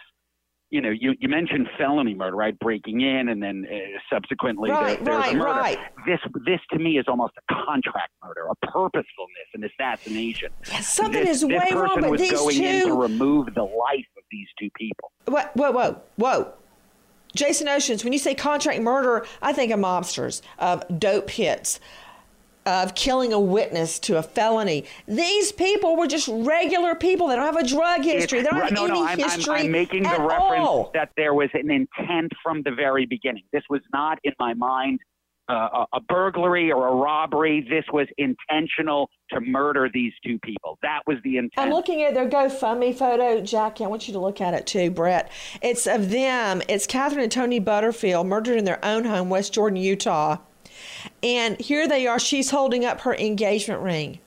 you 0.70 0.80
know, 0.80 0.90
you, 0.90 1.14
you 1.18 1.28
mentioned 1.28 1.66
felony 1.78 2.14
murder, 2.14 2.36
right? 2.36 2.58
Breaking 2.58 3.00
in 3.00 3.28
and 3.30 3.42
then 3.42 3.66
uh, 3.70 3.76
subsequently 4.12 4.68
there- 4.70 4.78
Right, 4.78 5.04
there's 5.04 5.34
right, 5.34 5.36
right. 5.36 5.78
This, 6.06 6.20
this 6.46 6.60
to 6.72 6.78
me 6.78 6.98
is 6.98 7.06
almost 7.08 7.32
a 7.38 7.54
contract 7.64 8.12
murder, 8.22 8.46
a 8.50 8.66
purposefulness, 8.66 9.48
an 9.54 9.64
assassination. 9.64 10.50
something 10.82 11.24
this, 11.24 11.42
is 11.42 11.48
this 11.48 11.50
way 11.50 11.68
wrong, 11.72 11.88
person 11.88 12.02
but 12.02 12.10
was 12.10 12.20
these 12.20 12.32
going 12.32 12.62
in 12.62 12.86
to 12.86 12.94
remove 12.94 13.54
the 13.54 13.62
life 13.62 14.06
of 14.16 14.24
these 14.30 14.48
two 14.58 14.68
people. 14.76 15.10
Whoa, 15.26 15.42
whoa, 15.54 15.72
whoa, 15.72 16.02
whoa. 16.16 16.52
Jason 17.34 17.66
Oshins, 17.66 18.04
when 18.04 18.12
you 18.12 18.18
say 18.18 18.34
contract 18.34 18.80
murder, 18.80 19.26
I 19.42 19.52
think 19.52 19.70
of 19.72 19.78
mobsters, 19.78 20.40
of 20.58 20.82
dope 20.98 21.30
hits, 21.30 21.78
of 22.68 22.94
killing 22.94 23.32
a 23.32 23.40
witness 23.40 23.98
to 24.00 24.18
a 24.18 24.22
felony. 24.22 24.84
These 25.06 25.52
people 25.52 25.96
were 25.96 26.06
just 26.06 26.28
regular 26.28 26.94
people. 26.94 27.28
They 27.28 27.36
don't 27.36 27.44
have 27.44 27.56
a 27.56 27.66
drug 27.66 28.02
history. 28.02 28.42
They 28.42 28.48
don't 28.48 28.60
have 28.60 28.72
no, 28.72 28.84
any 28.84 28.94
no, 28.94 29.06
I'm, 29.06 29.20
I'm- 29.20 29.30
history 29.30 29.60
I'm, 29.60 29.70
making 29.70 30.02
the 30.04 30.10
reference 30.10 30.66
all. 30.66 30.90
that 30.94 31.10
there 31.16 31.34
was 31.34 31.48
an 31.54 31.70
intent 31.70 32.32
from 32.42 32.62
the 32.62 32.72
very 32.72 33.06
beginning. 33.06 33.44
This 33.52 33.62
was 33.68 33.80
not 33.92 34.18
in 34.24 34.32
my 34.38 34.54
mind 34.54 35.00
uh, 35.48 35.84
a, 35.92 35.96
a 35.96 36.00
burglary 36.00 36.70
or 36.70 36.88
a 36.88 36.94
robbery. 36.94 37.66
This 37.68 37.84
was 37.92 38.06
intentional 38.18 39.08
to 39.30 39.40
murder 39.40 39.88
these 39.92 40.12
two 40.24 40.38
people. 40.40 40.78
That 40.82 41.00
was 41.06 41.16
the 41.24 41.38
intent. 41.38 41.52
I'm 41.56 41.70
looking 41.70 42.02
at 42.02 42.14
their 42.14 42.28
GoFundMe 42.28 42.94
photo, 42.94 43.40
Jackie. 43.40 43.84
I 43.84 43.86
want 43.86 44.08
you 44.08 44.14
to 44.14 44.20
look 44.20 44.40
at 44.40 44.54
it 44.54 44.66
too, 44.66 44.90
Brett. 44.90 45.30
It's 45.62 45.86
of 45.86 46.10
them. 46.10 46.62
It's 46.68 46.86
Catherine 46.86 47.22
and 47.22 47.32
Tony 47.32 47.58
Butterfield 47.60 48.26
murdered 48.26 48.58
in 48.58 48.64
their 48.64 48.84
own 48.84 49.04
home, 49.04 49.30
West 49.30 49.54
Jordan, 49.54 49.78
Utah. 49.78 50.38
And 51.22 51.60
here 51.60 51.88
they 51.88 52.06
are. 52.06 52.18
She's 52.18 52.50
holding 52.50 52.84
up 52.84 53.00
her 53.02 53.14
engagement 53.14 53.80
ring 53.80 54.18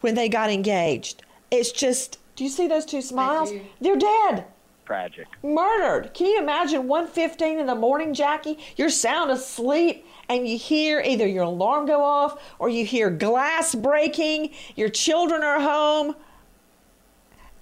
when 0.00 0.14
they 0.14 0.28
got 0.28 0.50
engaged. 0.50 1.22
It's 1.50 1.72
just, 1.72 2.18
do 2.36 2.44
you 2.44 2.50
see 2.50 2.66
those 2.66 2.84
two 2.84 3.02
smiles? 3.02 3.52
They're 3.80 3.96
dead. 3.96 4.46
Tragic. 4.84 5.26
Murdered. 5.42 6.12
Can 6.12 6.26
you 6.26 6.38
imagine 6.38 6.84
1.15 6.84 7.60
in 7.60 7.66
the 7.66 7.74
morning, 7.74 8.14
Jackie? 8.14 8.58
You're 8.76 8.90
sound 8.90 9.30
asleep 9.30 10.04
and 10.28 10.48
you 10.48 10.58
hear 10.58 11.00
either 11.00 11.26
your 11.26 11.44
alarm 11.44 11.86
go 11.86 12.02
off 12.02 12.42
or 12.58 12.68
you 12.68 12.84
hear 12.84 13.10
glass 13.10 13.74
breaking, 13.74 14.50
your 14.74 14.88
children 14.88 15.42
are 15.42 15.60
home. 15.60 16.16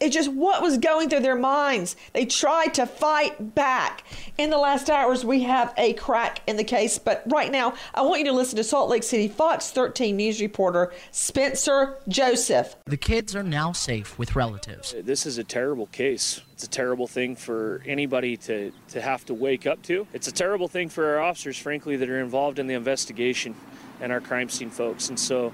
It's 0.01 0.15
just 0.15 0.33
what 0.33 0.63
was 0.63 0.79
going 0.79 1.11
through 1.11 1.21
their 1.21 1.37
minds. 1.37 1.95
They 2.15 2.25
tried 2.25 2.73
to 2.75 2.87
fight 2.87 3.55
back. 3.55 4.03
In 4.39 4.49
the 4.49 4.57
last 4.57 4.89
hours, 4.89 5.27
we 5.27 5.43
have 5.43 5.75
a 5.77 5.93
crack 5.93 6.41
in 6.47 6.57
the 6.57 6.65
case, 6.65 6.99
but 6.99 7.23
right 7.27 7.53
now, 7.53 7.75
I 7.95 8.01
want 8.01 8.21
you 8.21 8.25
to 8.27 8.33
listen 8.33 8.57
to 8.57 8.65
Salt 8.65 8.89
Lake 8.89 9.03
City 9.03 9.29
Fox 9.29 9.71
13 9.71 10.17
news 10.17 10.41
reporter 10.41 10.93
Spencer 11.11 11.99
Joseph. 12.09 12.77
The 12.87 12.97
kids 12.97 13.37
are 13.37 13.43
now 13.43 13.73
safe 13.73 14.19
with 14.19 14.35
relatives. 14.35 14.95
This 15.03 15.27
is 15.27 15.37
a 15.37 15.45
terrible 15.45 15.87
case. 15.89 16.41
It's 16.55 16.65
a 16.65 16.71
terrible 16.71 17.07
thing 17.07 17.37
for 17.37 17.83
anybody 17.87 18.39
to, 18.39 18.73
to 18.89 19.03
have 19.03 19.27
to 19.27 19.35
wake 19.35 19.67
up 19.67 19.83
to. 19.83 20.07
It's 20.15 20.29
a 20.29 20.33
terrible 20.33 20.69
thing 20.69 20.89
for 20.89 21.17
our 21.17 21.21
officers, 21.21 21.59
frankly, 21.59 21.97
that 21.97 22.09
are 22.09 22.21
involved 22.21 22.59
in 22.59 22.67
the 22.67 22.75
investigation 22.75 23.55
and 24.01 24.11
our 24.13 24.21
crime 24.21 24.49
scene 24.49 24.71
folks. 24.71 25.11
And 25.11 25.21
so 25.21 25.53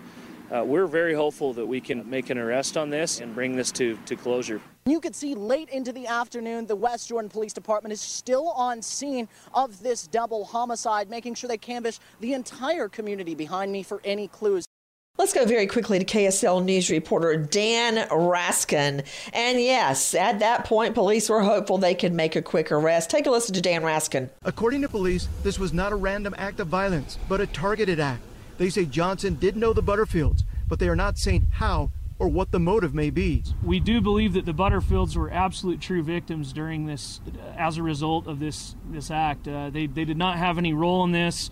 uh, 0.51 0.65
we're 0.65 0.87
very 0.87 1.15
hopeful 1.15 1.53
that 1.55 1.67
we 1.67 1.81
can 1.81 2.09
make 2.09 2.31
an 2.31 2.39
arrest 2.39 2.77
on 2.77 2.91
this 2.91 3.21
and 3.21 3.35
bring 3.35 3.57
this 3.57 3.73
to, 3.73 3.99
to 4.07 4.17
closure. 4.17 4.61
You 4.87 5.01
could 5.01 5.17
see 5.17 5.35
late 5.35 5.69
into 5.71 5.93
the 5.93 6.07
afternoon, 6.07 6.67
the 6.67 6.77
West 6.77 7.09
Jordan 7.09 7.29
Police 7.29 7.53
Department 7.53 7.93
is 7.93 8.01
still 8.01 8.51
on 8.51 8.83
scene 8.83 9.29
of 9.53 9.83
this 9.83 10.07
double 10.07 10.45
homicide, 10.45 11.11
making 11.11 11.35
sure 11.35 11.49
they 11.49 11.59
canvass 11.59 11.99
the 12.21 12.35
entire 12.35 12.89
community 12.89 13.35
behind 13.35 13.73
me 13.73 13.83
for 13.83 14.01
any 14.05 14.29
clues. 14.29 14.65
Let's 15.19 15.33
go 15.33 15.47
very 15.47 15.67
quickly 15.67 15.99
to 15.99 16.05
KSL 16.05 16.63
News 16.63 16.91
reporter 16.91 17.37
Dan 17.37 18.07
Rascon. 18.11 19.03
And 19.33 19.59
yes, 19.59 20.15
at 20.15 20.41
that 20.41 20.67
point, 20.67 20.95
police 20.95 21.31
were 21.31 21.41
hopeful 21.41 21.79
they 21.79 21.95
could 21.95 22.13
make 22.13 22.37
a 22.37 22.43
quick 22.43 22.71
arrest. 22.71 23.09
Take 23.09 23.27
a 23.27 23.31
listen 23.31 23.55
to 23.55 23.63
Dan 23.63 23.83
Rascon. 23.83 24.29
According 24.45 24.83
to 24.83 24.91
police, 24.91 25.27
this 25.43 25.59
was 25.59 25.73
not 25.73 25.91
a 25.91 25.97
random 25.97 26.35
act 26.37 26.61
of 26.61 26.69
violence, 26.69 27.19
but 27.31 27.41
a 27.41 27.47
targeted 27.47 27.99
act. 27.99 28.23
They 28.59 28.71
say 28.71 28.85
Johnson 28.85 29.35
did 29.35 29.57
know 29.57 29.73
the 29.73 29.83
Butterfields, 29.83 30.43
but 30.69 30.79
they 30.79 30.89
are 30.89 30.97
not 30.97 31.19
saying 31.19 31.47
how 31.53 31.91
or 32.19 32.29
what 32.29 32.51
the 32.51 32.59
motive 32.59 32.95
may 32.95 33.11
be. 33.11 33.43
We 33.63 33.79
do 33.79 34.01
believe 34.01 34.33
that 34.33 34.47
the 34.47 34.55
Butterfields 34.55 35.17
were 35.17 35.31
absolute 35.31 35.81
true 35.81 36.03
victims 36.03 36.53
during 36.53 36.87
this, 36.87 37.21
as 37.57 37.77
a 37.77 37.83
result 37.83 38.27
of 38.27 38.39
this 38.39 38.75
this 38.91 39.11
act. 39.11 39.47
Uh, 39.47 39.71
they 39.71 39.87
they 39.87 40.05
did 40.05 40.17
not 40.17 40.39
have 40.39 40.59
any 40.59 40.73
role 40.73 41.05
in 41.05 41.13
this. 41.13 41.51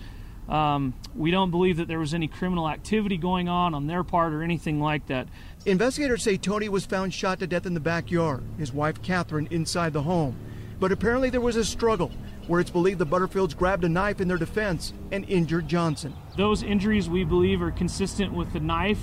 Um, 0.48 0.94
we 1.14 1.30
don't 1.30 1.50
believe 1.50 1.78
that 1.78 1.88
there 1.88 1.98
was 1.98 2.12
any 2.12 2.28
criminal 2.28 2.68
activity 2.68 3.16
going 3.16 3.48
on 3.48 3.74
on 3.74 3.86
their 3.86 4.04
part 4.04 4.34
or 4.34 4.42
anything 4.42 4.78
like 4.78 5.06
that. 5.06 5.26
Investigators 5.64 6.22
say 6.22 6.36
Tony 6.36 6.68
was 6.68 6.84
found 6.84 7.14
shot 7.14 7.38
to 7.38 7.46
death 7.46 7.64
in 7.64 7.72
the 7.72 7.80
backyard, 7.80 8.42
his 8.58 8.70
wife 8.70 9.00
Catherine 9.00 9.48
inside 9.50 9.94
the 9.94 10.02
home. 10.02 10.36
But 10.78 10.92
apparently 10.92 11.30
there 11.30 11.40
was 11.40 11.56
a 11.56 11.64
struggle 11.64 12.10
where 12.46 12.60
it's 12.60 12.70
believed 12.70 12.98
the 12.98 13.06
Butterfields 13.06 13.56
grabbed 13.56 13.84
a 13.84 13.88
knife 13.88 14.20
in 14.20 14.28
their 14.28 14.36
defense 14.36 14.92
and 15.10 15.24
injured 15.28 15.68
Johnson. 15.68 16.14
Those 16.36 16.62
injuries 16.62 17.08
we 17.08 17.24
believe 17.24 17.62
are 17.62 17.70
consistent 17.70 18.32
with 18.32 18.52
the 18.52 18.60
knife, 18.60 19.02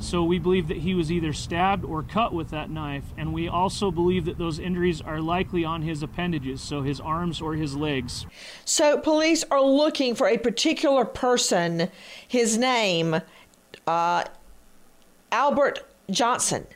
so 0.00 0.24
we 0.24 0.38
believe 0.38 0.68
that 0.68 0.78
he 0.78 0.94
was 0.94 1.12
either 1.12 1.32
stabbed 1.32 1.84
or 1.84 2.02
cut 2.02 2.32
with 2.32 2.50
that 2.50 2.70
knife, 2.70 3.04
and 3.18 3.32
we 3.32 3.48
also 3.48 3.90
believe 3.90 4.24
that 4.24 4.38
those 4.38 4.58
injuries 4.58 5.00
are 5.02 5.20
likely 5.20 5.64
on 5.64 5.82
his 5.82 6.02
appendages, 6.02 6.62
so 6.62 6.82
his 6.82 7.00
arms 7.00 7.40
or 7.40 7.54
his 7.54 7.76
legs. 7.76 8.26
So, 8.64 8.98
police 8.98 9.44
are 9.50 9.62
looking 9.62 10.14
for 10.14 10.26
a 10.26 10.38
particular 10.38 11.04
person, 11.04 11.90
his 12.26 12.56
name, 12.56 13.20
uh, 13.86 14.24
Albert 15.30 15.86
Johnson. 16.10 16.66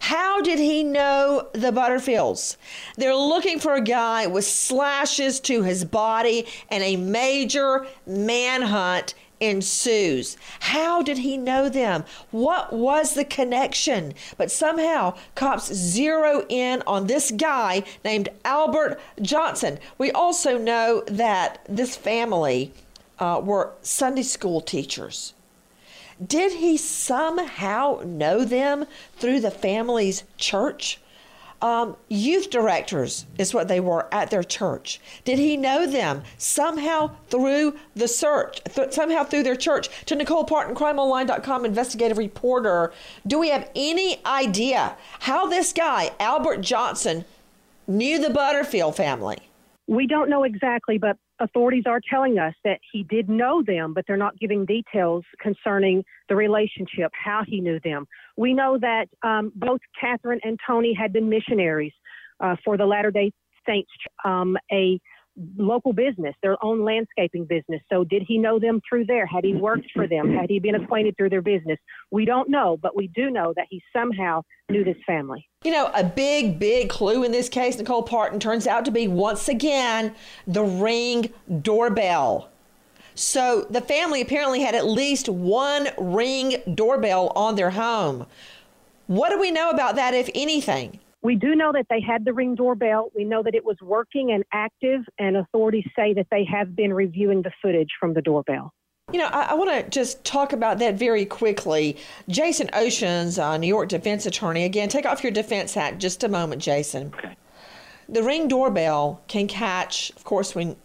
How 0.00 0.40
did 0.40 0.58
he 0.58 0.82
know 0.82 1.48
the 1.52 1.70
Butterfields? 1.70 2.56
They're 2.96 3.14
looking 3.14 3.60
for 3.60 3.74
a 3.74 3.82
guy 3.82 4.26
with 4.26 4.44
slashes 4.44 5.38
to 5.40 5.62
his 5.62 5.84
body, 5.84 6.46
and 6.70 6.82
a 6.82 6.96
major 6.96 7.86
manhunt 8.06 9.14
ensues. 9.40 10.36
How 10.60 11.02
did 11.02 11.18
he 11.18 11.36
know 11.36 11.68
them? 11.68 12.04
What 12.30 12.72
was 12.72 13.14
the 13.14 13.24
connection? 13.24 14.14
But 14.36 14.50
somehow, 14.50 15.16
cops 15.34 15.72
zero 15.72 16.46
in 16.48 16.82
on 16.86 17.06
this 17.06 17.30
guy 17.30 17.84
named 18.04 18.30
Albert 18.44 19.00
Johnson. 19.20 19.78
We 19.98 20.10
also 20.10 20.58
know 20.58 21.02
that 21.08 21.64
this 21.68 21.94
family 21.94 22.72
uh, 23.18 23.40
were 23.44 23.74
Sunday 23.82 24.22
school 24.22 24.60
teachers. 24.62 25.34
Did 26.24 26.52
he 26.52 26.76
somehow 26.76 28.02
know 28.04 28.44
them 28.44 28.86
through 29.16 29.40
the 29.40 29.50
family's 29.50 30.24
church? 30.36 31.00
Um, 31.62 31.96
youth 32.08 32.48
directors 32.48 33.26
is 33.36 33.52
what 33.52 33.68
they 33.68 33.80
were 33.80 34.12
at 34.12 34.30
their 34.30 34.42
church. 34.42 34.98
Did 35.24 35.38
he 35.38 35.58
know 35.58 35.86
them 35.86 36.22
somehow 36.38 37.10
through 37.28 37.76
the 37.94 38.08
search, 38.08 38.64
th- 38.64 38.92
somehow 38.92 39.24
through 39.24 39.42
their 39.42 39.56
church? 39.56 39.88
To 40.06 40.14
Nicole 40.14 40.46
Partin, 40.46 40.74
crimeonline.com 40.74 41.66
investigative 41.66 42.16
reporter, 42.16 42.92
do 43.26 43.38
we 43.38 43.50
have 43.50 43.70
any 43.74 44.24
idea 44.24 44.96
how 45.20 45.46
this 45.46 45.74
guy, 45.74 46.12
Albert 46.18 46.62
Johnson, 46.62 47.26
knew 47.86 48.18
the 48.18 48.30
Butterfield 48.30 48.96
family? 48.96 49.38
We 49.86 50.06
don't 50.06 50.30
know 50.30 50.44
exactly, 50.44 50.96
but 50.96 51.18
authorities 51.40 51.84
are 51.86 52.00
telling 52.08 52.38
us 52.38 52.54
that 52.64 52.78
he 52.92 53.02
did 53.04 53.28
know 53.28 53.62
them, 53.66 53.94
but 53.94 54.04
they're 54.06 54.16
not 54.16 54.38
giving 54.38 54.64
details 54.64 55.24
concerning 55.40 56.04
the 56.28 56.36
relationship, 56.36 57.10
how 57.12 57.42
he 57.46 57.60
knew 57.60 57.80
them. 57.82 58.06
We 58.36 58.54
know 58.54 58.78
that 58.78 59.06
um, 59.22 59.52
both 59.54 59.80
Catherine 60.00 60.40
and 60.44 60.58
Tony 60.66 60.94
had 60.94 61.12
been 61.12 61.28
missionaries 61.28 61.92
uh, 62.40 62.56
for 62.64 62.76
the 62.76 62.86
Latter 62.86 63.10
day 63.10 63.32
Saints, 63.66 63.90
um, 64.24 64.56
a 64.72 65.00
local 65.56 65.92
business, 65.92 66.34
their 66.42 66.62
own 66.64 66.84
landscaping 66.84 67.44
business. 67.44 67.80
So, 67.90 68.04
did 68.04 68.22
he 68.26 68.38
know 68.38 68.58
them 68.58 68.80
through 68.88 69.06
there? 69.06 69.26
Had 69.26 69.44
he 69.44 69.54
worked 69.54 69.90
for 69.94 70.06
them? 70.06 70.34
Had 70.34 70.50
he 70.50 70.58
been 70.58 70.74
acquainted 70.74 71.16
through 71.16 71.30
their 71.30 71.42
business? 71.42 71.78
We 72.10 72.24
don't 72.24 72.48
know, 72.48 72.76
but 72.76 72.96
we 72.96 73.08
do 73.08 73.30
know 73.30 73.52
that 73.56 73.66
he 73.70 73.82
somehow 73.92 74.42
knew 74.70 74.84
this 74.84 74.96
family. 75.06 75.48
You 75.64 75.72
know, 75.72 75.90
a 75.94 76.04
big, 76.04 76.58
big 76.58 76.88
clue 76.88 77.24
in 77.24 77.32
this 77.32 77.48
case, 77.48 77.76
Nicole 77.78 78.02
Partin, 78.02 78.40
turns 78.40 78.66
out 78.66 78.84
to 78.86 78.90
be 78.90 79.08
once 79.08 79.48
again 79.48 80.14
the 80.46 80.62
ring 80.62 81.32
doorbell. 81.62 82.50
So 83.14 83.66
the 83.68 83.80
family 83.80 84.22
apparently 84.22 84.62
had 84.62 84.74
at 84.74 84.86
least 84.86 85.28
one 85.28 85.88
ring 85.98 86.56
doorbell 86.74 87.32
on 87.36 87.56
their 87.56 87.70
home. 87.70 88.26
What 89.06 89.30
do 89.30 89.38
we 89.38 89.50
know 89.50 89.70
about 89.70 89.96
that, 89.96 90.14
if 90.14 90.30
anything? 90.34 91.00
We 91.22 91.36
do 91.36 91.54
know 91.54 91.70
that 91.72 91.86
they 91.90 92.00
had 92.00 92.24
the 92.24 92.32
ring 92.32 92.54
doorbell. 92.54 93.10
We 93.14 93.24
know 93.24 93.42
that 93.42 93.54
it 93.54 93.64
was 93.64 93.76
working 93.82 94.32
and 94.32 94.42
active, 94.52 95.02
and 95.18 95.36
authorities 95.36 95.86
say 95.94 96.14
that 96.14 96.26
they 96.30 96.44
have 96.44 96.74
been 96.74 96.92
reviewing 96.94 97.42
the 97.42 97.52
footage 97.60 97.90
from 97.98 98.14
the 98.14 98.22
doorbell. 98.22 98.72
You 99.12 99.18
know, 99.18 99.26
I, 99.26 99.42
I 99.50 99.54
want 99.54 99.70
to 99.70 99.90
just 99.90 100.24
talk 100.24 100.52
about 100.52 100.78
that 100.78 100.94
very 100.94 101.24
quickly. 101.24 101.96
Jason 102.28 102.68
Oshins, 102.68 103.42
uh, 103.42 103.56
New 103.58 103.66
York 103.66 103.88
defense 103.88 104.24
attorney. 104.24 104.64
Again, 104.64 104.88
take 104.88 105.04
off 105.04 105.22
your 105.22 105.32
defense 105.32 105.74
hat 105.74 105.98
just 105.98 106.24
a 106.24 106.28
moment, 106.28 106.62
Jason. 106.62 107.12
Okay. 107.14 107.36
The 108.08 108.22
ring 108.22 108.48
doorbell 108.48 109.22
can 109.28 109.46
catch, 109.46 110.10
of 110.16 110.24
course, 110.24 110.54
when 110.54 110.76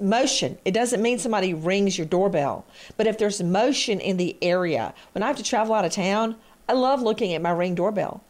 motion. 0.00 0.56
It 0.64 0.72
doesn't 0.72 1.02
mean 1.02 1.18
somebody 1.18 1.52
rings 1.52 1.98
your 1.98 2.06
doorbell, 2.06 2.64
but 2.96 3.06
if 3.06 3.18
there's 3.18 3.42
motion 3.42 4.00
in 4.00 4.16
the 4.16 4.36
area, 4.40 4.94
when 5.12 5.22
I 5.22 5.26
have 5.26 5.36
to 5.36 5.42
travel 5.42 5.74
out 5.74 5.84
of 5.84 5.92
town, 5.92 6.36
I 6.68 6.72
love 6.72 7.02
looking 7.02 7.34
at 7.34 7.42
my 7.42 7.50
ring 7.50 7.74
doorbell. 7.74 8.22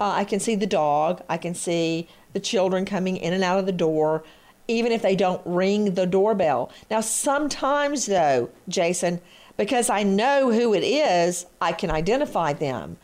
Uh, 0.00 0.12
I 0.12 0.24
can 0.24 0.40
see 0.40 0.54
the 0.54 0.66
dog. 0.66 1.22
I 1.28 1.36
can 1.36 1.54
see 1.54 2.08
the 2.32 2.40
children 2.40 2.86
coming 2.86 3.18
in 3.18 3.34
and 3.34 3.44
out 3.44 3.58
of 3.58 3.66
the 3.66 3.72
door, 3.72 4.24
even 4.66 4.92
if 4.92 5.02
they 5.02 5.14
don't 5.14 5.42
ring 5.44 5.94
the 5.94 6.06
doorbell. 6.06 6.72
Now, 6.90 7.02
sometimes, 7.02 8.06
though, 8.06 8.48
Jason, 8.66 9.20
because 9.58 9.90
I 9.90 10.02
know 10.02 10.50
who 10.50 10.72
it 10.72 10.82
is, 10.82 11.44
I 11.60 11.72
can 11.72 11.90
identify 11.90 12.54
them. 12.54 12.96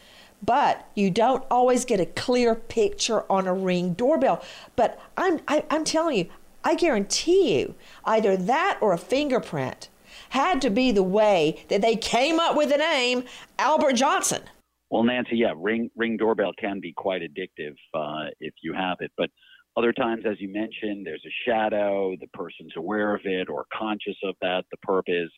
But 0.43 0.89
you 0.95 1.11
don't 1.11 1.45
always 1.51 1.85
get 1.85 2.01
a 2.01 2.07
clear 2.07 2.55
picture 2.55 3.31
on 3.31 3.47
a 3.47 3.55
ring 3.55 3.93
doorbell. 3.93 4.43
But 4.75 4.99
I'm, 5.17 5.41
I, 5.49 5.65
I'm 5.71 5.85
telling 5.85 6.17
you, 6.17 6.27
I 6.65 6.75
guarantee 6.77 7.59
you, 7.59 7.75
either 8.05 8.37
that 8.37 8.79
or 8.81 8.93
a 8.93 8.99
fingerprint 8.99 9.89
had 10.31 10.63
to 10.63 10.71
be 10.71 10.93
the 10.93 11.03
way 11.03 11.65
that 11.69 11.83
they 11.83 11.97
came 11.97 12.41
up 12.41 12.57
with 12.57 12.71
the 12.71 12.79
name 12.79 13.25
Albert 13.59 13.95
Johnson. 13.95 14.43
Well, 14.91 15.03
Nancy, 15.03 15.37
yeah, 15.37 15.53
ring 15.57 15.91
ring 15.97 16.17
doorbell 16.17 16.53
can 16.59 16.81
be 16.81 16.93
quite 16.93 17.23
addictive 17.23 17.75
uh, 17.95 18.31
if 18.41 18.55
you 18.63 18.73
have 18.73 18.99
it, 19.01 19.11
but 19.17 19.31
other 19.77 19.93
times, 19.93 20.25
as 20.25 20.41
you 20.41 20.51
mentioned, 20.51 21.07
there's 21.07 21.25
a 21.27 21.35
shadow. 21.49 22.17
The 22.19 22.29
person's 22.29 22.73
aware 22.77 23.15
of 23.15 23.21
it 23.25 23.51
or 23.51 23.67
conscious 23.77 24.17
of 24.25 24.35
that. 24.41 24.65
The 24.71 24.79
perp 24.89 25.03
is, 25.07 25.31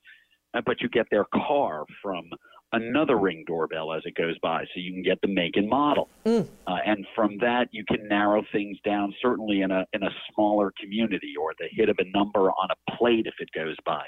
uh, 0.55 0.61
but 0.65 0.81
you 0.81 0.89
get 0.89 1.07
their 1.11 1.27
car 1.35 1.85
from 2.01 2.23
another 2.73 3.19
ring 3.19 3.43
doorbell 3.47 3.93
as 3.93 4.03
it 4.05 4.15
goes 4.15 4.39
by, 4.41 4.63
so 4.63 4.71
you 4.77 4.93
can 4.93 5.03
get 5.03 5.19
the 5.23 5.29
make 5.29 5.57
and 5.57 5.69
model, 5.69 6.09
uh, 6.25 6.77
and 6.87 7.05
from 7.17 7.39
that 7.39 7.69
you 7.73 7.85
can 7.89 8.07
narrow 8.07 8.45
things 8.53 8.79
down. 8.85 9.13
Certainly 9.21 9.63
in 9.63 9.73
a 9.73 9.85
in 9.93 10.05
a 10.05 10.11
smaller 10.33 10.73
community, 10.81 11.33
or 11.41 11.53
the 11.59 11.67
hit 11.73 11.89
of 11.89 11.97
a 11.99 12.05
number 12.17 12.51
on 12.51 12.69
a 12.71 12.97
plate 12.97 13.27
if 13.27 13.35
it 13.41 13.49
goes 13.53 13.77
by. 13.85 14.05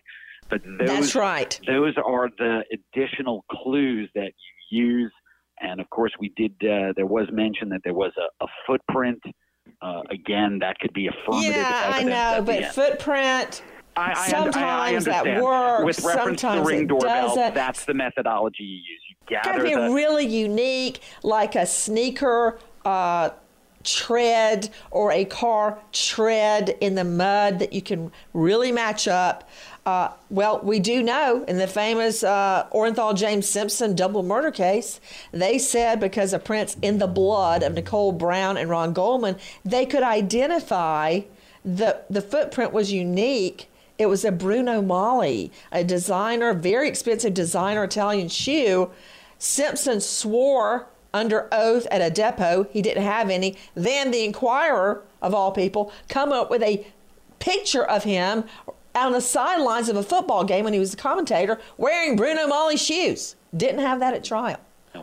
But 0.48 0.62
those, 0.64 0.88
That's 0.88 1.14
right. 1.14 1.60
Those 1.66 1.94
are 2.04 2.28
the 2.38 2.62
additional 2.72 3.44
clues 3.50 4.10
that 4.14 4.32
you 4.70 4.82
use. 4.82 5.12
And 5.60 5.80
of 5.80 5.88
course, 5.90 6.12
we 6.18 6.32
did. 6.36 6.52
Uh, 6.62 6.92
there 6.96 7.06
was 7.06 7.28
mention 7.32 7.68
that 7.70 7.80
there 7.84 7.94
was 7.94 8.12
a, 8.18 8.44
a 8.44 8.48
footprint. 8.66 9.20
Uh, 9.82 10.02
again, 10.10 10.58
that 10.60 10.78
could 10.78 10.92
be 10.92 11.08
affirmative. 11.08 11.54
Yeah, 11.54 11.92
I 11.94 12.02
know, 12.02 12.42
but 12.44 12.74
footprint. 12.74 13.62
I, 13.96 14.12
I, 14.12 14.28
sometimes 14.28 15.08
I, 15.08 15.24
that 15.24 15.42
works. 15.42 15.84
With 15.84 16.04
reference 16.04 16.40
sometimes 16.40 16.68
to 16.68 16.74
ring 16.74 16.86
doorbell, 16.86 17.28
doesn't. 17.28 17.54
that's 17.54 17.84
the 17.84 17.94
methodology 17.94 18.62
you 18.62 18.76
use. 18.76 19.02
You 19.08 19.16
gather. 19.28 19.50
Got 19.50 19.58
to 19.58 19.64
be 19.64 19.74
the. 19.74 19.90
really 19.92 20.26
unique, 20.26 21.00
like 21.22 21.54
a 21.56 21.66
sneaker 21.66 22.58
uh, 22.84 23.30
tread 23.84 24.70
or 24.90 25.10
a 25.12 25.24
car 25.24 25.78
tread 25.92 26.76
in 26.80 26.94
the 26.94 27.04
mud 27.04 27.58
that 27.58 27.72
you 27.72 27.82
can 27.82 28.12
really 28.32 28.72
match 28.72 29.08
up. 29.08 29.48
Uh, 29.86 30.10
well, 30.28 30.60
we 30.62 30.78
do 30.78 31.02
know 31.02 31.42
in 31.48 31.56
the 31.56 31.66
famous 31.66 32.22
uh, 32.22 32.66
Orenthal 32.72 33.16
James 33.16 33.48
Simpson 33.48 33.94
double 33.94 34.22
murder 34.22 34.50
case, 34.50 35.00
they 35.32 35.58
said 35.58 35.98
because 35.98 36.32
of 36.32 36.44
prints 36.44 36.76
in 36.82 36.98
the 36.98 37.06
blood 37.06 37.62
of 37.62 37.72
Nicole 37.72 38.12
Brown 38.12 38.56
and 38.56 38.68
Ron 38.68 38.92
Goldman, 38.92 39.36
they 39.64 39.86
could 39.86 40.02
identify 40.02 41.20
the 41.64 42.02
the 42.08 42.22
footprint 42.22 42.72
was 42.72 42.92
unique. 42.92 43.68
It 43.98 44.06
was 44.06 44.24
a 44.24 44.32
Bruno 44.32 44.80
Magli, 44.80 45.50
a 45.72 45.84
designer, 45.84 46.54
very 46.54 46.88
expensive 46.88 47.34
designer 47.34 47.84
Italian 47.84 48.28
shoe. 48.28 48.90
Simpson 49.38 50.00
swore 50.00 50.86
under 51.12 51.48
oath 51.52 51.86
at 51.90 52.00
a 52.00 52.10
depot 52.10 52.66
he 52.70 52.82
didn't 52.82 53.02
have 53.02 53.30
any. 53.30 53.56
Then 53.74 54.10
the 54.10 54.24
Inquirer, 54.24 55.02
of 55.22 55.34
all 55.34 55.52
people, 55.52 55.92
come 56.08 56.32
up 56.32 56.50
with 56.50 56.62
a 56.62 56.86
picture 57.38 57.84
of 57.84 58.04
him 58.04 58.44
on 58.94 59.12
the 59.12 59.20
sidelines 59.20 59.88
of 59.88 59.96
a 59.96 60.02
football 60.02 60.44
game 60.44 60.64
when 60.64 60.72
he 60.72 60.78
was 60.78 60.94
a 60.94 60.96
commentator 60.96 61.58
wearing 61.76 62.16
Bruno 62.16 62.46
Magli 62.46 62.78
shoes. 62.78 63.36
Didn't 63.56 63.80
have 63.80 64.00
that 64.00 64.14
at 64.14 64.24
trial. 64.24 64.58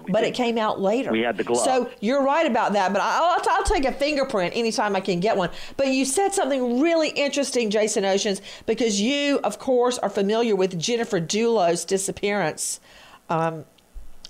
But 0.10 0.26
it 0.26 0.34
came 0.34 0.58
out 0.58 0.82
later. 0.82 1.12
We 1.12 1.22
had 1.22 1.38
the 1.38 1.46
glove. 1.46 1.64
So 1.64 1.90
you're 2.02 2.22
right 2.22 2.46
about 2.46 2.74
that. 2.74 2.92
But 2.92 3.02
I'll, 3.02 3.24
I'll, 3.24 3.42
I'll 3.50 3.64
take 3.64 3.86
a 3.86 3.92
fingerprint 3.94 4.54
anytime 4.56 4.98
I 4.98 5.00
can 5.00 5.22
get 5.22 5.38
one. 5.38 5.50
But 5.78 5.88
you 5.88 6.04
said 6.04 6.34
something 6.34 6.82
really 6.82 7.10
interesting, 7.10 7.70
Jason 7.70 8.04
Oshins, 8.04 8.42
because 8.66 9.00
you, 9.00 9.40
of 9.46 9.60
course, 9.60 9.98
are 10.00 10.10
familiar 10.10 10.58
with 10.58 10.78
Jennifer 10.78 11.22
Dulos' 11.22 11.88
disappearance 11.88 12.82
um, 13.30 13.64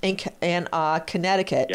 in, 0.07 0.17
in 0.41 0.67
uh, 0.73 0.99
Connecticut. 0.99 1.71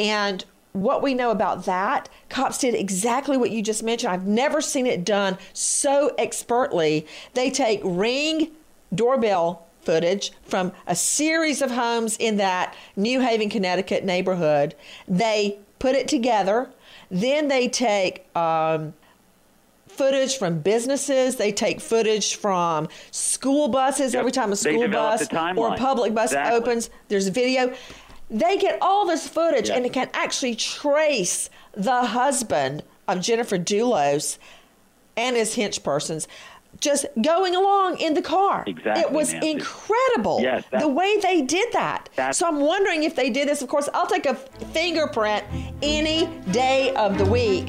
And 0.00 0.44
what 0.72 1.02
we 1.02 1.14
know 1.14 1.30
about 1.30 1.66
that, 1.66 2.08
cops 2.28 2.58
did 2.58 2.74
exactly 2.74 3.36
what 3.36 3.50
you 3.50 3.62
just 3.62 3.82
mentioned. 3.82 4.12
I've 4.12 4.26
never 4.26 4.60
seen 4.60 4.86
it 4.86 5.04
done 5.04 5.38
so 5.52 6.12
expertly. 6.18 7.06
They 7.34 7.50
take 7.50 7.80
ring 7.84 8.50
doorbell 8.92 9.66
footage 9.82 10.32
from 10.42 10.72
a 10.86 10.96
series 10.96 11.62
of 11.62 11.70
homes 11.70 12.16
in 12.16 12.38
that 12.38 12.74
New 12.96 13.20
Haven, 13.20 13.50
Connecticut 13.50 14.04
neighborhood. 14.04 14.74
They 15.06 15.58
put 15.78 15.94
it 15.94 16.08
together. 16.08 16.70
Then 17.10 17.48
they 17.48 17.68
take 17.68 18.26
um, 18.36 18.94
footage 19.94 20.36
from 20.38 20.60
businesses. 20.60 21.36
They 21.36 21.52
take 21.52 21.80
footage 21.80 22.36
from 22.36 22.88
school 23.10 23.68
buses. 23.68 24.12
Yep. 24.14 24.20
Every 24.20 24.32
time 24.32 24.52
a 24.52 24.56
school 24.56 24.88
bus 24.88 25.28
a 25.32 25.54
or 25.56 25.74
a 25.74 25.76
public 25.76 26.14
bus 26.14 26.30
Exactly. 26.32 26.56
opens, 26.56 26.90
there's 27.08 27.28
video. 27.28 27.72
They 28.30 28.56
get 28.58 28.78
all 28.80 29.06
this 29.06 29.28
footage 29.28 29.68
Yes. 29.68 29.76
and 29.76 29.86
it 29.86 29.92
can 29.92 30.08
actually 30.14 30.54
trace 30.54 31.50
the 31.72 32.02
husband 32.06 32.82
of 33.06 33.20
Jennifer 33.20 33.58
Dulos 33.58 34.38
and 35.16 35.36
his 35.36 35.56
hench 35.56 35.82
persons 35.82 36.26
just 36.80 37.06
going 37.22 37.54
along 37.54 37.98
in 38.00 38.14
the 38.14 38.22
car. 38.22 38.64
Exactly, 38.66 39.02
It 39.04 39.12
was 39.12 39.32
Nancy. 39.32 39.50
incredible 39.52 40.40
Yes, 40.42 40.64
the 40.76 40.88
way 40.88 41.16
they 41.18 41.40
did 41.42 41.68
that. 41.72 42.08
So 42.34 42.48
I'm 42.48 42.60
wondering 42.60 43.04
if 43.04 43.14
they 43.14 43.30
did 43.30 43.46
this. 43.48 43.62
Of 43.62 43.68
course, 43.68 43.88
I'll 43.94 44.08
take 44.08 44.26
a 44.26 44.34
fingerprint 44.34 45.44
any 45.82 46.26
day 46.50 46.92
of 46.94 47.16
the 47.16 47.24
week. 47.26 47.68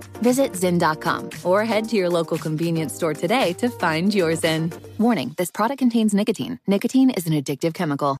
Visit 0.21 0.53
Zyn.com 0.53 1.31
or 1.43 1.65
head 1.65 1.89
to 1.89 1.95
your 1.95 2.09
local 2.09 2.37
convenience 2.37 2.93
store 2.93 3.15
today 3.15 3.53
to 3.53 3.69
find 3.69 4.13
your 4.13 4.33
Zyn. 4.33 4.71
Warning 4.99 5.33
this 5.37 5.49
product 5.49 5.79
contains 5.79 6.13
nicotine. 6.13 6.59
Nicotine 6.67 7.09
is 7.09 7.25
an 7.25 7.33
addictive 7.33 7.73
chemical. 7.73 8.17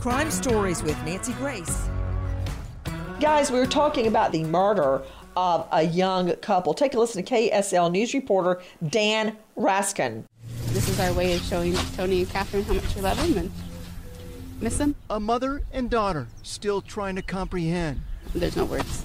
Crime 0.00 0.30
Stories 0.30 0.82
with 0.82 0.96
Nancy 1.04 1.32
Grace. 1.34 1.88
Guys, 3.20 3.50
we 3.50 3.58
were 3.58 3.66
talking 3.66 4.06
about 4.06 4.32
the 4.32 4.42
murder 4.44 5.02
of 5.36 5.68
a 5.70 5.82
young 5.82 6.34
couple. 6.36 6.74
Take 6.74 6.94
a 6.94 6.98
listen 6.98 7.22
to 7.22 7.34
KSL 7.34 7.92
News 7.92 8.14
reporter 8.14 8.60
Dan 8.88 9.36
Rascon. 9.54 10.24
This 10.68 10.88
is 10.88 10.98
our 10.98 11.12
way 11.12 11.34
of 11.34 11.42
showing 11.42 11.74
Tony 11.96 12.20
and 12.20 12.30
Catherine 12.30 12.64
how 12.64 12.74
much 12.74 12.94
we 12.96 13.02
love 13.02 13.16
them 13.16 13.38
and 13.38 13.50
miss. 14.60 14.82
A 15.10 15.20
mother 15.20 15.62
and 15.72 15.90
daughter 15.90 16.28
still 16.42 16.80
trying 16.80 17.16
to 17.16 17.22
comprehend. 17.22 18.00
There's 18.34 18.56
no 18.56 18.64
words. 18.64 19.04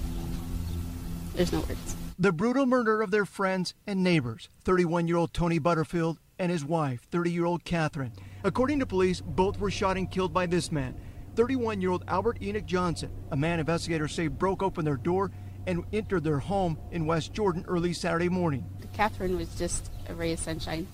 There's 1.34 1.52
no 1.52 1.60
words. 1.60 1.96
The 2.18 2.32
brutal 2.32 2.66
murder 2.66 3.02
of 3.02 3.10
their 3.10 3.24
friends 3.24 3.74
and 3.86 4.02
neighbors 4.02 4.48
31 4.64 5.08
year 5.08 5.16
old 5.16 5.32
Tony 5.32 5.58
Butterfield 5.58 6.18
and 6.38 6.50
his 6.50 6.64
wife, 6.64 7.06
30 7.10 7.30
year 7.30 7.44
old 7.44 7.64
Catherine. 7.64 8.12
According 8.44 8.80
to 8.80 8.86
police, 8.86 9.20
both 9.20 9.58
were 9.58 9.70
shot 9.70 9.96
and 9.96 10.10
killed 10.10 10.32
by 10.32 10.46
this 10.46 10.70
man, 10.70 10.94
31 11.34 11.80
year 11.80 11.90
old 11.90 12.04
Albert 12.06 12.42
Enoch 12.42 12.66
Johnson, 12.66 13.10
a 13.30 13.36
man 13.36 13.58
investigators 13.58 14.12
say 14.12 14.28
broke 14.28 14.62
open 14.62 14.84
their 14.84 14.96
door 14.96 15.32
and 15.66 15.84
entered 15.92 16.24
their 16.24 16.38
home 16.38 16.78
in 16.90 17.06
West 17.06 17.32
Jordan 17.32 17.64
early 17.66 17.92
Saturday 17.92 18.28
morning. 18.28 18.64
Catherine 18.92 19.36
was 19.36 19.52
just 19.56 19.90
a 20.08 20.14
ray 20.14 20.32
of 20.32 20.38
sunshine 20.38 20.86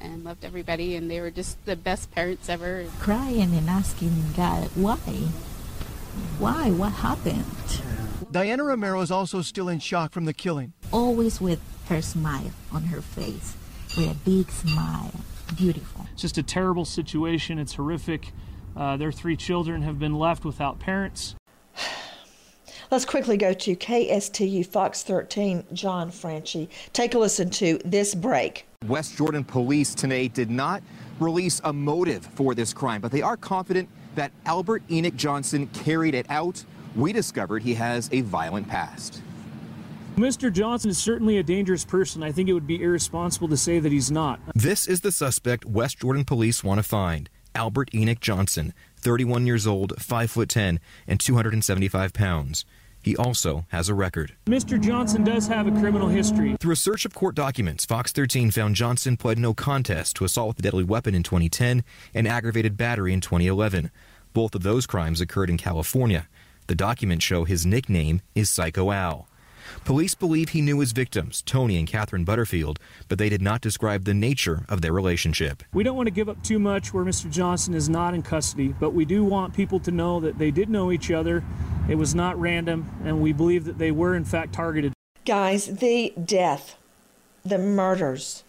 and 0.00 0.24
loved 0.24 0.44
everybody, 0.44 0.96
and 0.96 1.10
they 1.10 1.20
were 1.20 1.30
just 1.30 1.64
the 1.64 1.76
best 1.76 2.10
parents 2.10 2.48
ever. 2.48 2.86
Crying 2.98 3.54
and 3.54 3.68
asking 3.68 4.32
God, 4.36 4.68
why? 4.74 4.96
Why? 6.38 6.70
What 6.70 6.92
happened? 6.92 7.44
Diana 8.30 8.64
Romero 8.64 9.00
is 9.00 9.10
also 9.10 9.42
still 9.42 9.68
in 9.68 9.78
shock 9.78 10.12
from 10.12 10.24
the 10.24 10.32
killing. 10.32 10.72
Always 10.92 11.40
with 11.40 11.60
her 11.88 12.00
smile 12.00 12.52
on 12.72 12.84
her 12.84 13.00
face, 13.00 13.56
with 13.96 14.10
a 14.10 14.14
big 14.14 14.50
smile. 14.50 15.12
Beautiful. 15.56 16.06
It's 16.12 16.22
just 16.22 16.38
a 16.38 16.42
terrible 16.42 16.84
situation. 16.84 17.58
It's 17.58 17.74
horrific. 17.74 18.32
Uh, 18.76 18.96
their 18.96 19.10
three 19.10 19.36
children 19.36 19.82
have 19.82 19.98
been 19.98 20.14
left 20.14 20.44
without 20.44 20.78
parents. 20.78 21.34
Let's 22.90 23.04
quickly 23.04 23.36
go 23.36 23.52
to 23.52 23.76
KSTU 23.76 24.66
Fox 24.66 25.02
13, 25.02 25.64
John 25.72 26.10
Franchi. 26.10 26.68
Take 26.92 27.14
a 27.14 27.18
listen 27.18 27.50
to 27.50 27.78
this 27.84 28.14
break. 28.14 28.66
West 28.86 29.14
Jordan 29.14 29.44
police 29.44 29.94
today 29.94 30.26
did 30.26 30.50
not 30.50 30.82
release 31.18 31.60
a 31.64 31.72
motive 31.72 32.24
for 32.24 32.54
this 32.54 32.72
crime, 32.72 33.02
but 33.02 33.12
they 33.12 33.20
are 33.20 33.36
confident 33.36 33.90
that 34.14 34.32
Albert 34.46 34.82
Enoch 34.90 35.14
Johnson 35.16 35.66
carried 35.66 36.14
it 36.14 36.24
out. 36.30 36.64
We 36.96 37.12
discovered 37.12 37.62
he 37.62 37.74
has 37.74 38.08
a 38.10 38.22
violent 38.22 38.68
past. 38.68 39.20
Mr. 40.16 40.50
Johnson 40.50 40.90
is 40.90 40.96
certainly 40.96 41.36
a 41.36 41.42
dangerous 41.42 41.84
person. 41.84 42.22
I 42.22 42.32
think 42.32 42.48
it 42.48 42.54
would 42.54 42.66
be 42.66 42.82
irresponsible 42.82 43.48
to 43.48 43.56
say 43.58 43.80
that 43.80 43.92
he's 43.92 44.10
not. 44.10 44.40
This 44.54 44.86
is 44.86 45.02
the 45.02 45.12
suspect 45.12 45.66
West 45.66 45.98
Jordan 45.98 46.24
police 46.24 46.64
want 46.64 46.78
to 46.78 46.82
find. 46.82 47.28
Albert 47.54 47.94
Enoch 47.94 48.20
Johnson, 48.20 48.72
31 48.96 49.46
years 49.46 49.66
old, 49.66 50.00
5 50.00 50.30
foot 50.30 50.48
10, 50.48 50.80
and 51.06 51.20
275 51.20 52.14
pounds. 52.14 52.64
He 53.02 53.16
also 53.16 53.64
has 53.68 53.88
a 53.88 53.94
record. 53.94 54.34
Mr. 54.46 54.80
Johnson 54.80 55.24
does 55.24 55.46
have 55.46 55.66
a 55.66 55.70
criminal 55.70 56.08
history. 56.08 56.56
Through 56.60 56.72
a 56.72 56.76
search 56.76 57.04
of 57.04 57.14
court 57.14 57.34
documents, 57.34 57.86
Fox 57.86 58.12
13 58.12 58.50
found 58.50 58.76
Johnson 58.76 59.16
pled 59.16 59.38
no 59.38 59.54
contest 59.54 60.16
to 60.16 60.24
assault 60.24 60.48
with 60.48 60.58
a 60.58 60.62
deadly 60.62 60.84
weapon 60.84 61.14
in 61.14 61.22
2010 61.22 61.82
and 62.14 62.28
aggravated 62.28 62.76
battery 62.76 63.12
in 63.12 63.20
2011. 63.20 63.90
Both 64.32 64.54
of 64.54 64.62
those 64.62 64.86
crimes 64.86 65.20
occurred 65.20 65.50
in 65.50 65.56
California. 65.56 66.28
The 66.66 66.74
documents 66.74 67.24
show 67.24 67.44
his 67.44 67.66
nickname 67.66 68.20
is 68.34 68.50
Psycho 68.50 68.92
Al. 68.92 69.26
Police 69.84 70.14
believe 70.14 70.50
he 70.50 70.60
knew 70.60 70.80
his 70.80 70.92
victims, 70.92 71.42
Tony 71.42 71.78
and 71.78 71.86
Catherine 71.86 72.24
Butterfield, 72.24 72.78
but 73.08 73.18
they 73.18 73.28
did 73.28 73.42
not 73.42 73.60
describe 73.60 74.04
the 74.04 74.14
nature 74.14 74.64
of 74.68 74.80
their 74.80 74.92
relationship. 74.92 75.62
We 75.72 75.82
don't 75.82 75.96
want 75.96 76.06
to 76.06 76.12
give 76.12 76.28
up 76.28 76.42
too 76.42 76.58
much 76.58 76.92
where 76.92 77.04
Mr. 77.04 77.30
Johnson 77.30 77.74
is 77.74 77.88
not 77.88 78.14
in 78.14 78.22
custody, 78.22 78.74
but 78.78 78.90
we 78.90 79.04
do 79.04 79.24
want 79.24 79.54
people 79.54 79.80
to 79.80 79.90
know 79.90 80.20
that 80.20 80.38
they 80.38 80.50
did 80.50 80.68
know 80.68 80.92
each 80.92 81.10
other. 81.10 81.42
It 81.88 81.96
was 81.96 82.14
not 82.14 82.38
random, 82.40 82.90
and 83.04 83.20
we 83.20 83.32
believe 83.32 83.64
that 83.64 83.78
they 83.78 83.90
were, 83.90 84.14
in 84.14 84.24
fact, 84.24 84.52
targeted. 84.52 84.92
Guys, 85.24 85.66
the 85.66 86.12
death, 86.24 86.76
the 87.44 87.58
murders 87.58 88.44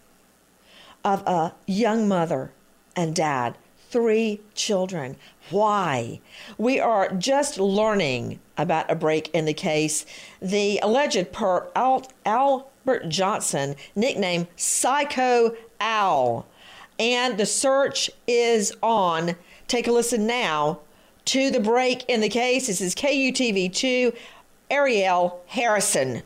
of 1.04 1.22
a 1.26 1.54
young 1.66 2.06
mother 2.06 2.52
and 2.94 3.14
dad, 3.14 3.56
three 3.92 4.40
children. 4.54 5.16
Why? 5.50 6.20
We 6.56 6.80
are 6.80 7.12
just 7.12 7.58
learning 7.58 8.40
about 8.56 8.90
a 8.90 8.94
break 8.94 9.28
in 9.34 9.44
the 9.44 9.54
case. 9.54 10.06
The 10.40 10.80
alleged 10.82 11.30
perp, 11.32 11.68
Al- 11.76 12.10
Albert 12.24 13.10
Johnson, 13.10 13.76
nicknamed 13.94 14.48
Psycho 14.56 15.54
Al. 15.78 16.46
And 16.98 17.38
the 17.38 17.46
search 17.46 18.10
is 18.26 18.72
on. 18.82 19.36
Take 19.68 19.86
a 19.86 19.92
listen 19.92 20.26
now 20.26 20.80
to 21.26 21.50
the 21.50 21.60
break 21.60 22.04
in 22.08 22.22
the 22.22 22.28
case. 22.28 22.66
This 22.68 22.80
is 22.80 22.94
KUTV2, 22.94 24.16
Ariel 24.70 25.42
Harrison. 25.48 26.22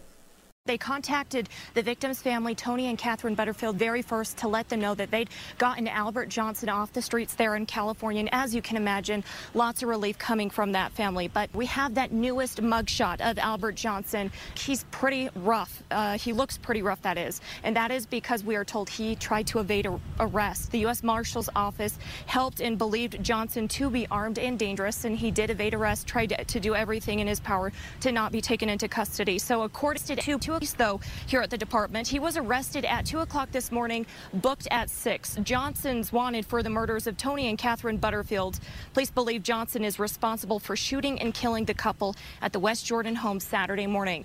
They 0.67 0.79
contacted 0.79 1.49
the 1.75 1.83
victim's 1.83 2.21
family, 2.21 2.55
Tony 2.55 2.87
and 2.87 2.99
Catherine 2.99 3.35
Butterfield, 3.35 3.77
very 3.77 4.03
first 4.03 4.37
to 4.39 4.49
let 4.49 4.69
them 4.69 4.81
know 4.81 4.95
that 4.95 5.11
they'd 5.11 5.31
gotten 5.59 5.89
Albert 5.89 6.29
Johnson 6.29 6.69
off 6.69 6.93
the 6.93 7.03
streets 7.03 7.35
there 7.35 7.57
in 7.57 7.67
California. 7.67 8.21
And 8.21 8.29
as 8.33 8.55
you 8.55 8.63
can 8.63 8.77
imagine, 8.77 9.25
lots 9.55 9.83
of 9.83 9.89
relief 9.89 10.19
coming 10.19 10.51
from 10.51 10.73
that 10.73 10.93
family. 10.93 11.29
But 11.29 11.51
we 11.55 11.67
have 11.67 11.95
that 11.95 12.13
newest 12.13 12.63
mugshot 12.63 13.21
of 13.21 13.39
Albert 13.39 13.77
Johnson. 13.77 14.31
He's 14.57 14.85
pretty 14.91 15.29
rough. 15.37 15.83
Uh, 15.91 16.19
he 16.19 16.33
looks 16.33 16.59
pretty 16.59 16.83
rough, 16.83 17.03
that 17.03 17.19
is. 17.19 17.41
And 17.63 17.77
that 17.77 17.91
is 17.91 18.07
because 18.07 18.45
we 18.45 18.57
are 18.57 18.65
told 18.65 18.89
he 18.89 19.17
tried 19.17 19.47
to 19.49 19.61
evade 19.61 19.87
arrest. 20.21 20.73
The 20.73 20.79
U.S. 20.81 21.03
Marshal's 21.03 21.49
Office 21.55 21.99
helped 22.27 22.61
and 22.61 22.77
believed 22.79 23.23
Johnson 23.23 23.69
to 23.69 23.91
be 23.91 24.07
armed 24.11 24.39
and 24.39 24.59
dangerous, 24.59 25.05
and 25.05 25.17
he 25.17 25.31
did 25.31 25.51
evade 25.51 25.75
arrest, 25.75 26.07
tried 26.07 26.35
to, 26.49 26.57
do 26.57 26.75
everything 26.75 27.21
in 27.21 27.27
his 27.27 27.39
power 27.39 27.71
to 28.01 28.11
not 28.11 28.33
be 28.33 28.41
taken 28.41 28.71
into 28.71 28.89
custody. 28.89 29.39
So 29.39 29.63
according 29.63 30.05
to 30.05 30.17
two 30.17 30.39
though, 30.57 31.01
here 31.27 31.43
at 31.43 31.51
the 31.51 31.59
department. 31.59 32.09
He 32.09 32.19
was 32.19 32.37
arrested 32.37 32.85
at 32.85 33.05
2 33.05 33.21
o'clock 33.21 33.51
this 33.51 33.71
morning, 33.71 34.07
booked 34.33 34.67
at 34.71 34.89
6. 34.89 35.39
Johnson's 35.43 36.13
wanted 36.13 36.47
for 36.47 36.63
the 36.63 36.71
murders 36.71 37.07
of 37.07 37.17
Tony 37.17 37.49
and 37.49 37.59
Catherine 37.59 37.99
Butterfield. 37.99 38.59
Police 38.95 39.11
believe 39.11 39.43
Johnson 39.43 39.85
is 39.85 39.99
responsible 39.99 40.59
for 40.59 40.75
shooting 40.75 41.21
and 41.21 41.35
killing 41.35 41.67
the 41.67 41.75
couple 41.75 42.17
at 42.41 42.53
the 42.53 42.59
West 42.59 42.87
Jordan 42.87 43.17
home 43.17 43.39
Saturday 43.39 43.87
morning. 43.87 44.25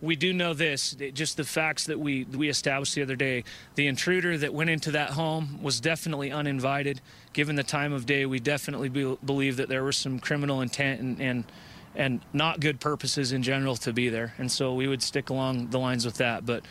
We 0.00 0.14
do 0.14 0.32
know 0.32 0.54
this, 0.54 0.96
just 1.12 1.36
the 1.36 1.44
facts 1.44 1.86
that 1.86 1.98
we, 1.98 2.24
we 2.24 2.48
established 2.48 2.94
the 2.94 3.02
other 3.02 3.16
day. 3.16 3.42
The 3.74 3.88
intruder 3.88 4.38
that 4.38 4.54
went 4.54 4.70
into 4.70 4.92
that 4.92 5.10
home 5.10 5.60
was 5.62 5.80
definitely 5.80 6.30
uninvited. 6.30 7.00
Given 7.32 7.56
the 7.56 7.64
time 7.64 7.92
of 7.92 8.06
day, 8.06 8.24
we 8.24 8.38
definitely 8.38 8.88
be, 8.88 9.16
believe 9.24 9.56
that 9.56 9.68
there 9.68 9.82
was 9.82 9.96
some 9.96 10.20
criminal 10.20 10.60
intent 10.60 11.00
and, 11.00 11.20
and 11.20 11.44
and 11.94 12.20
not 12.32 12.60
good 12.60 12.80
purposes 12.80 13.32
in 13.32 13.42
general 13.42 13.76
to 13.76 13.92
be 13.92 14.08
there. 14.08 14.34
And 14.38 14.50
so 14.50 14.74
we 14.74 14.86
would 14.88 15.02
stick 15.02 15.30
along 15.30 15.68
the 15.68 15.78
lines 15.78 16.04
with 16.04 16.16
that. 16.16 16.46
But 16.46 16.64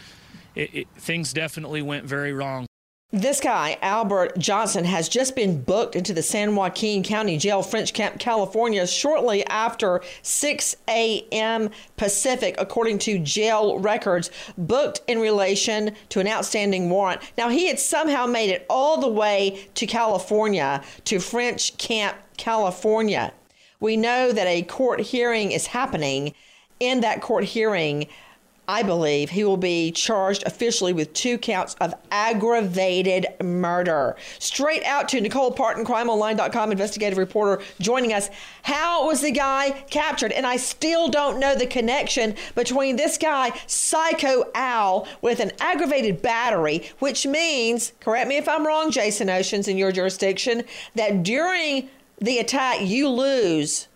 it, 0.55 0.74
it, 0.74 0.88
things 0.97 1.34
definitely 1.34 1.82
went 1.82 2.05
very 2.05 2.34
wrong. 2.34 2.68
This 3.13 3.39
guy, 3.39 3.78
Albert 3.82 4.38
Johnson, 4.38 4.84
has 4.84 5.07
just 5.07 5.34
been 5.34 5.61
booked 5.61 5.95
into 5.95 6.13
the 6.13 6.22
San 6.22 6.53
Joaquin 6.53 7.03
County 7.03 7.38
Jail, 7.38 7.63
French 7.63 7.93
Camp, 7.93 8.20
California, 8.20 8.86
shortly 8.86 9.45
after 9.47 10.01
6 10.24 10.76
a.m. 10.89 11.70
Pacific, 11.95 12.55
according 12.57 12.99
to 12.99 13.18
jail 13.18 13.80
records, 13.80 14.30
booked 14.57 15.03
in 15.07 15.20
relation 15.20 15.95
to 16.09 16.20
an 16.20 16.28
outstanding 16.28 16.89
warrant. 16.89 17.22
Now, 17.38 17.47
he 17.47 17.68
had 17.68 17.80
somehow 17.80 18.26
made 18.26 18.49
it 18.49 18.65
all 18.70 18.99
the 18.99 19.07
way 19.07 19.70
to 19.76 19.88
California, 19.88 20.84
to 21.05 21.20
French 21.22 21.78
Camp, 21.78 22.18
California. 22.36 23.32
We 23.80 23.98
know 23.98 24.32
that 24.32 24.48
a 24.48 24.64
court 24.64 25.02
hearing 25.02 25.52
is 25.52 25.68
happening. 25.68 26.34
In 26.80 27.02
that 27.02 27.22
court 27.22 27.44
hearing, 27.44 28.08
I 28.70 28.84
believe 28.84 29.30
he 29.30 29.46
will 29.46 29.56
be 29.56 29.92
charged 29.94 30.44
officially 30.46 30.92
with 30.92 31.14
two 31.14 31.38
counts 31.38 31.76
of 31.80 31.94
aggravated 32.12 33.26
murder. 33.42 34.18
Straight 34.40 34.84
out 34.84 35.08
to 35.10 35.22
Nicole 35.22 35.54
Partin, 35.54 35.86
crimeonline.com 35.86 36.72
investigative 36.72 37.18
reporter, 37.18 37.64
joining 37.80 38.12
us. 38.12 38.30
How 38.64 39.08
was 39.08 39.22
the 39.22 39.32
guy 39.32 39.70
captured? 39.90 40.34
And 40.34 40.46
I 40.46 40.58
still 40.58 41.08
don't 41.08 41.40
know 41.40 41.56
the 41.56 41.66
connection 41.66 42.36
between 42.56 42.98
this 42.98 43.18
guy, 43.18 43.58
Psycho 43.68 44.52
Al, 44.54 45.08
with 45.22 45.40
an 45.40 45.54
aggravated 45.62 46.22
battery, 46.22 46.90
which 47.00 47.26
means, 47.26 47.94
correct 48.02 48.28
me 48.28 48.36
if 48.36 48.50
I'm 48.50 48.68
wrong, 48.68 48.92
Jason 48.92 49.30
Oshins, 49.30 49.70
in 49.70 49.78
your 49.78 49.94
jurisdiction, 49.94 50.64
that 50.96 51.24
during 51.24 51.90
the 52.20 52.39
attack, 52.39 52.82
you 52.82 53.09
lose 53.09 53.88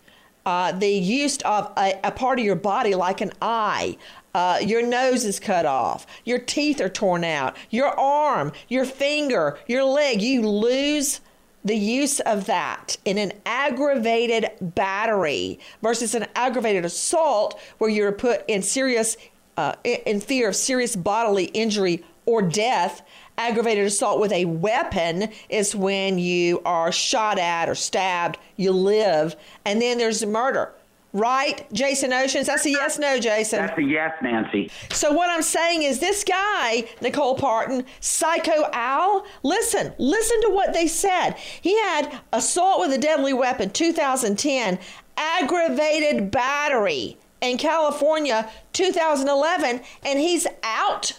uh, 0.46 0.72
the 0.72 0.90
use 0.90 1.38
of 1.38 1.72
a, 1.76 1.98
a, 2.04 2.10
part 2.10 2.38
of 2.38 2.44
your 2.44 2.56
body, 2.56 2.94
like 2.94 3.20
an 3.20 3.32
eye. 3.40 3.96
Uh, 4.34 4.58
your 4.62 4.84
nose 4.84 5.24
is 5.24 5.38
cut 5.38 5.66
off. 5.66 6.06
Your 6.24 6.38
teeth 6.38 6.80
are 6.80 6.88
torn 6.88 7.22
out. 7.22 7.56
Your 7.70 7.88
arm, 7.88 8.52
your 8.68 8.84
finger, 8.84 9.58
your 9.66 9.84
leg. 9.84 10.22
You 10.22 10.48
lose 10.48 11.20
the 11.64 11.76
use 11.76 12.18
of 12.20 12.46
that 12.46 12.96
in 13.04 13.18
an 13.18 13.32
aggravated 13.46 14.50
battery 14.60 15.60
versus 15.80 16.14
an 16.14 16.26
aggravated 16.34 16.84
assault 16.84 17.60
where 17.78 17.90
you're 17.90 18.10
put 18.10 18.44
in 18.48 18.62
serious 18.62 19.16
uh, 19.56 19.74
in 19.84 20.18
fear 20.18 20.48
of 20.48 20.56
serious 20.56 20.96
bodily 20.96 21.44
injury 21.46 22.02
or 22.26 22.42
death 22.42 23.02
aggravated 23.38 23.84
assault 23.84 24.20
with 24.20 24.32
a 24.32 24.44
weapon 24.44 25.28
is 25.48 25.74
when 25.74 26.18
you 26.18 26.60
are 26.64 26.92
shot 26.92 27.38
at 27.38 27.68
or 27.68 27.74
stabbed 27.74 28.38
you 28.56 28.72
live 28.72 29.34
and 29.64 29.80
then 29.80 29.98
there's 29.98 30.24
murder 30.24 30.72
Right, 31.14 31.70
Jason 31.74 32.10
Oshins? 32.10 32.46
That's 32.46 32.64
a 32.64 32.70
yes, 32.70 32.98
no, 32.98 33.20
Jason. 33.20 33.58
That's 33.58 33.78
a 33.78 33.82
yes, 33.82 34.12
Nancy. 34.22 34.70
So 34.90 35.12
what 35.12 35.28
I'm 35.28 35.42
saying 35.42 35.82
is 35.82 35.98
this 35.98 36.24
guy, 36.24 36.88
Nicole 37.02 37.36
Partin, 37.36 37.84
Psycho 38.00 38.70
Al, 38.72 39.26
listen, 39.42 39.92
listen 39.98 40.40
to 40.42 40.48
what 40.48 40.72
they 40.72 40.86
said. 40.86 41.32
He 41.60 41.78
had 41.80 42.18
assault 42.32 42.80
with 42.80 42.96
a 42.96 42.98
deadly 42.98 43.34
weapon, 43.34 43.68
2010, 43.68 44.78
aggravated 45.18 46.30
battery 46.30 47.18
in 47.42 47.58
California, 47.58 48.50
2011, 48.72 49.82
and 50.04 50.18
he's 50.18 50.46
out. 50.62 51.12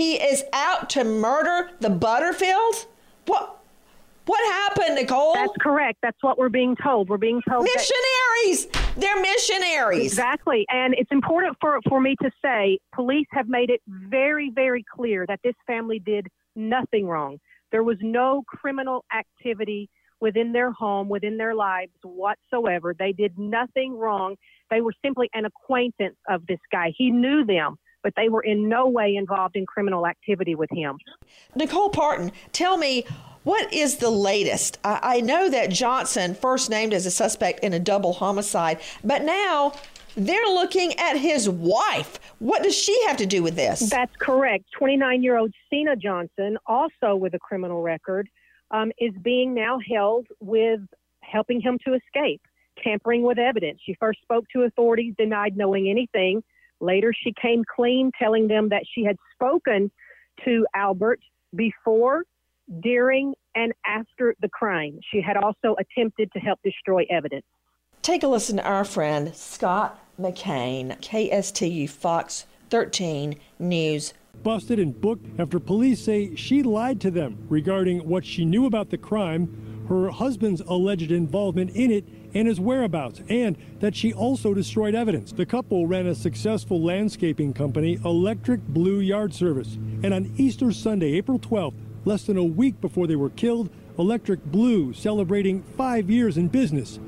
He 0.00 0.14
is 0.14 0.44
out 0.54 0.88
to 0.90 1.04
murder 1.04 1.72
the 1.80 1.90
Butterfields? 1.90 2.86
What? 3.26 3.58
What 4.24 4.40
happened, 4.50 4.94
Nicole? 4.94 5.34
That's 5.34 5.52
correct. 5.60 5.98
That's 6.00 6.16
what 6.22 6.38
we're 6.38 6.48
being 6.48 6.74
told. 6.82 7.10
We're 7.10 7.18
being 7.18 7.42
told 7.46 7.64
missionaries. 7.64 8.64
That- 8.64 8.94
They're 8.96 9.20
missionaries. 9.20 10.06
Exactly. 10.06 10.64
And 10.70 10.94
it's 10.96 11.12
important 11.12 11.58
for, 11.60 11.78
for 11.86 12.00
me 12.00 12.16
to 12.22 12.30
say 12.42 12.78
police 12.94 13.26
have 13.32 13.46
made 13.46 13.68
it 13.68 13.82
very, 13.86 14.50
very 14.54 14.82
clear 14.90 15.26
that 15.26 15.40
this 15.44 15.52
family 15.66 15.98
did 15.98 16.28
nothing 16.56 17.06
wrong. 17.06 17.38
There 17.70 17.82
was 17.82 17.98
no 18.00 18.42
criminal 18.46 19.04
activity 19.14 19.90
within 20.18 20.52
their 20.52 20.72
home, 20.72 21.10
within 21.10 21.36
their 21.36 21.54
lives 21.54 21.92
whatsoever. 22.02 22.94
They 22.98 23.12
did 23.12 23.38
nothing 23.38 23.98
wrong. 23.98 24.36
They 24.70 24.80
were 24.80 24.94
simply 25.04 25.28
an 25.34 25.44
acquaintance 25.44 26.16
of 26.26 26.46
this 26.46 26.60
guy. 26.72 26.94
He 26.96 27.10
knew 27.10 27.44
them 27.44 27.76
but 28.02 28.12
they 28.16 28.28
were 28.28 28.42
in 28.42 28.68
no 28.68 28.88
way 28.88 29.16
involved 29.16 29.56
in 29.56 29.66
criminal 29.66 30.06
activity 30.06 30.54
with 30.54 30.70
him. 30.70 30.98
Nicole 31.54 31.90
Partin, 31.90 32.32
tell 32.52 32.76
me 32.76 33.04
what 33.42 33.72
is 33.72 33.96
the 33.96 34.10
latest? 34.10 34.78
I, 34.84 35.00
I 35.02 35.20
know 35.20 35.48
that 35.48 35.70
Johnson 35.70 36.34
first 36.34 36.68
named 36.68 36.92
as 36.92 37.06
a 37.06 37.10
suspect 37.10 37.60
in 37.60 37.72
a 37.72 37.78
double 37.78 38.12
homicide, 38.12 38.80
but 39.02 39.22
now 39.22 39.72
they're 40.16 40.46
looking 40.48 40.92
at 40.98 41.16
his 41.16 41.48
wife. 41.48 42.18
What 42.38 42.62
does 42.62 42.76
she 42.76 43.06
have 43.06 43.16
to 43.18 43.26
do 43.26 43.42
with 43.42 43.56
this? 43.56 43.88
That's 43.90 44.14
correct. 44.16 44.64
29 44.76 45.22
year 45.22 45.38
old 45.38 45.54
Cena 45.70 45.96
Johnson, 45.96 46.58
also 46.66 47.16
with 47.16 47.34
a 47.34 47.38
criminal 47.38 47.82
record, 47.82 48.28
um, 48.70 48.92
is 48.98 49.14
being 49.22 49.54
now 49.54 49.78
held 49.90 50.26
with 50.40 50.80
helping 51.20 51.60
him 51.60 51.78
to 51.86 51.94
escape, 51.94 52.42
tampering 52.82 53.22
with 53.22 53.38
evidence. 53.38 53.80
She 53.84 53.94
first 53.98 54.20
spoke 54.22 54.44
to 54.52 54.62
authorities, 54.62 55.14
denied 55.16 55.56
knowing 55.56 55.88
anything. 55.88 56.42
Later, 56.80 57.12
she 57.12 57.32
came 57.40 57.62
clean, 57.64 58.10
telling 58.18 58.48
them 58.48 58.68
that 58.70 58.82
she 58.92 59.04
had 59.04 59.16
spoken 59.34 59.90
to 60.44 60.66
Albert 60.74 61.20
before 61.54 62.24
during 62.80 63.34
and 63.54 63.72
after 63.86 64.34
the 64.40 64.48
crime. 64.48 64.98
She 65.12 65.20
had 65.20 65.36
also 65.36 65.76
attempted 65.78 66.32
to 66.32 66.38
help 66.38 66.60
destroy 66.62 67.04
evidence. 67.10 67.44
Take 68.02 68.22
a 68.22 68.28
listen 68.28 68.56
to 68.56 68.64
our 68.64 68.84
friend 68.84 69.34
Scott 69.34 70.02
McCain, 70.18 70.98
KSTU 71.00 71.88
Fox 71.88 72.46
13 72.70 73.38
News. 73.58 74.14
Busted 74.42 74.78
and 74.78 74.98
booked 74.98 75.26
after 75.38 75.58
police 75.58 76.04
say 76.04 76.34
she 76.36 76.62
lied 76.62 77.00
to 77.00 77.10
them 77.10 77.36
regarding 77.48 78.08
what 78.08 78.24
she 78.24 78.44
knew 78.44 78.64
about 78.64 78.90
the 78.90 78.96
crime, 78.96 79.84
her 79.88 80.08
husband's 80.08 80.60
alleged 80.62 81.10
involvement 81.10 81.70
in 81.70 81.90
it, 81.90 82.04
and 82.34 82.48
his 82.48 82.60
whereabouts, 82.60 83.22
and 83.28 83.56
that 83.80 83.94
she 83.94 84.12
also 84.12 84.54
destroyed 84.54 84.94
evidence. 84.94 85.32
The 85.32 85.46
couple 85.46 85.86
ran 85.86 86.06
a 86.06 86.14
successful 86.14 86.82
landscaping 86.82 87.52
company, 87.52 87.98
Electric 88.04 88.60
Blue 88.68 89.00
Yard 89.00 89.34
Service, 89.34 89.74
and 90.02 90.14
on 90.14 90.32
Easter 90.36 90.72
Sunday, 90.72 91.12
April 91.14 91.38
12th, 91.38 91.74
Less 92.04 92.24
than 92.24 92.38
a 92.38 92.44
week 92.44 92.80
before 92.80 93.06
they 93.06 93.16
were 93.16 93.30
killed, 93.30 93.68
Electric 93.98 94.42
Blue 94.44 94.94
celebrating 94.94 95.62
five 95.62 96.08
years 96.08 96.38
in 96.38 96.48
business. 96.48 96.98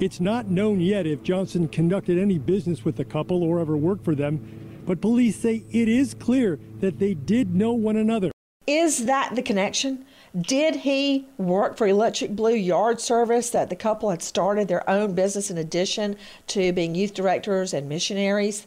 It's 0.00 0.18
not 0.18 0.48
known 0.48 0.80
yet 0.80 1.06
if 1.06 1.22
Johnson 1.22 1.68
conducted 1.68 2.18
any 2.18 2.38
business 2.38 2.84
with 2.84 2.96
the 2.96 3.04
couple 3.04 3.42
or 3.42 3.60
ever 3.60 3.76
worked 3.76 4.04
for 4.04 4.14
them, 4.14 4.82
but 4.86 5.00
police 5.00 5.36
say 5.36 5.64
it 5.70 5.88
is 5.88 6.14
clear 6.14 6.58
that 6.80 6.98
they 6.98 7.14
did 7.14 7.54
know 7.54 7.72
one 7.72 7.96
another. 7.96 8.32
Is 8.66 9.04
that 9.04 9.34
the 9.34 9.42
connection? 9.42 10.06
Did 10.38 10.76
he 10.76 11.26
work 11.38 11.76
for 11.76 11.86
Electric 11.86 12.34
Blue 12.34 12.54
Yard 12.54 13.00
Service 13.00 13.50
that 13.50 13.70
the 13.70 13.76
couple 13.76 14.10
had 14.10 14.20
started 14.20 14.66
their 14.66 14.88
own 14.90 15.14
business 15.14 15.48
in 15.48 15.58
addition 15.58 16.16
to 16.48 16.72
being 16.72 16.96
youth 16.96 17.14
directors 17.14 17.72
and 17.72 17.88
missionaries? 17.88 18.66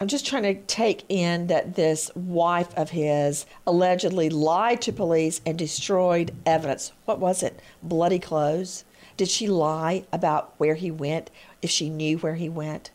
I'm 0.00 0.08
just 0.08 0.26
trying 0.26 0.44
to 0.44 0.54
take 0.62 1.04
in 1.10 1.48
that 1.48 1.74
this 1.74 2.10
wife 2.14 2.74
of 2.74 2.90
his 2.90 3.44
allegedly 3.66 4.30
lied 4.30 4.80
to 4.82 4.92
police 4.92 5.42
and 5.44 5.58
destroyed 5.58 6.34
evidence. 6.46 6.92
What 7.04 7.20
was 7.20 7.42
it? 7.42 7.60
Bloody 7.82 8.18
clothes? 8.18 8.84
Did 9.18 9.28
she 9.28 9.46
lie 9.46 10.04
about 10.10 10.54
where 10.56 10.74
he 10.74 10.90
went 10.90 11.30
if 11.60 11.68
she 11.68 11.90
knew 11.90 12.16
where 12.18 12.34
he 12.36 12.48
went? 12.48 12.90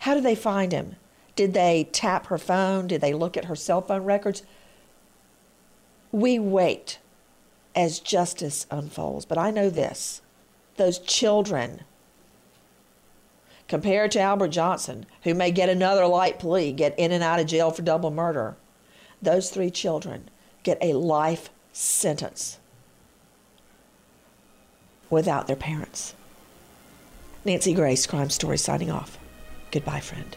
How 0.00 0.14
did 0.14 0.24
they 0.24 0.34
find 0.34 0.72
him? 0.72 0.96
Did 1.36 1.54
they 1.54 1.88
tap 1.92 2.26
her 2.26 2.38
phone? 2.38 2.88
Did 2.88 3.00
they 3.00 3.14
look 3.14 3.36
at 3.36 3.44
her 3.46 3.56
cell 3.56 3.80
phone 3.80 4.04
records? 4.04 4.42
We 6.12 6.38
wait 6.38 6.98
as 7.74 7.98
justice 7.98 8.66
unfolds. 8.70 9.24
But 9.24 9.38
I 9.38 9.50
know 9.50 9.70
this 9.70 10.22
those 10.76 10.98
children 10.98 11.82
compared 13.68 14.10
to 14.12 14.20
Albert 14.20 14.48
Johnson, 14.48 15.06
who 15.22 15.34
may 15.34 15.50
get 15.50 15.68
another 15.68 16.06
light 16.06 16.38
plea, 16.38 16.72
get 16.72 16.98
in 16.98 17.12
and 17.12 17.22
out 17.22 17.40
of 17.40 17.46
jail 17.46 17.70
for 17.70 17.82
double 17.82 18.10
murder, 18.10 18.56
those 19.20 19.50
three 19.50 19.70
children 19.70 20.28
get 20.62 20.78
a 20.80 20.92
life 20.92 21.50
sentence 21.72 22.58
without 25.08 25.46
their 25.46 25.56
parents. 25.56 26.14
Nancy 27.44 27.74
Grace, 27.74 28.06
Crime 28.06 28.30
Story, 28.30 28.58
signing 28.58 28.90
off. 28.90 29.18
Goodbye, 29.70 30.00
friend. 30.00 30.36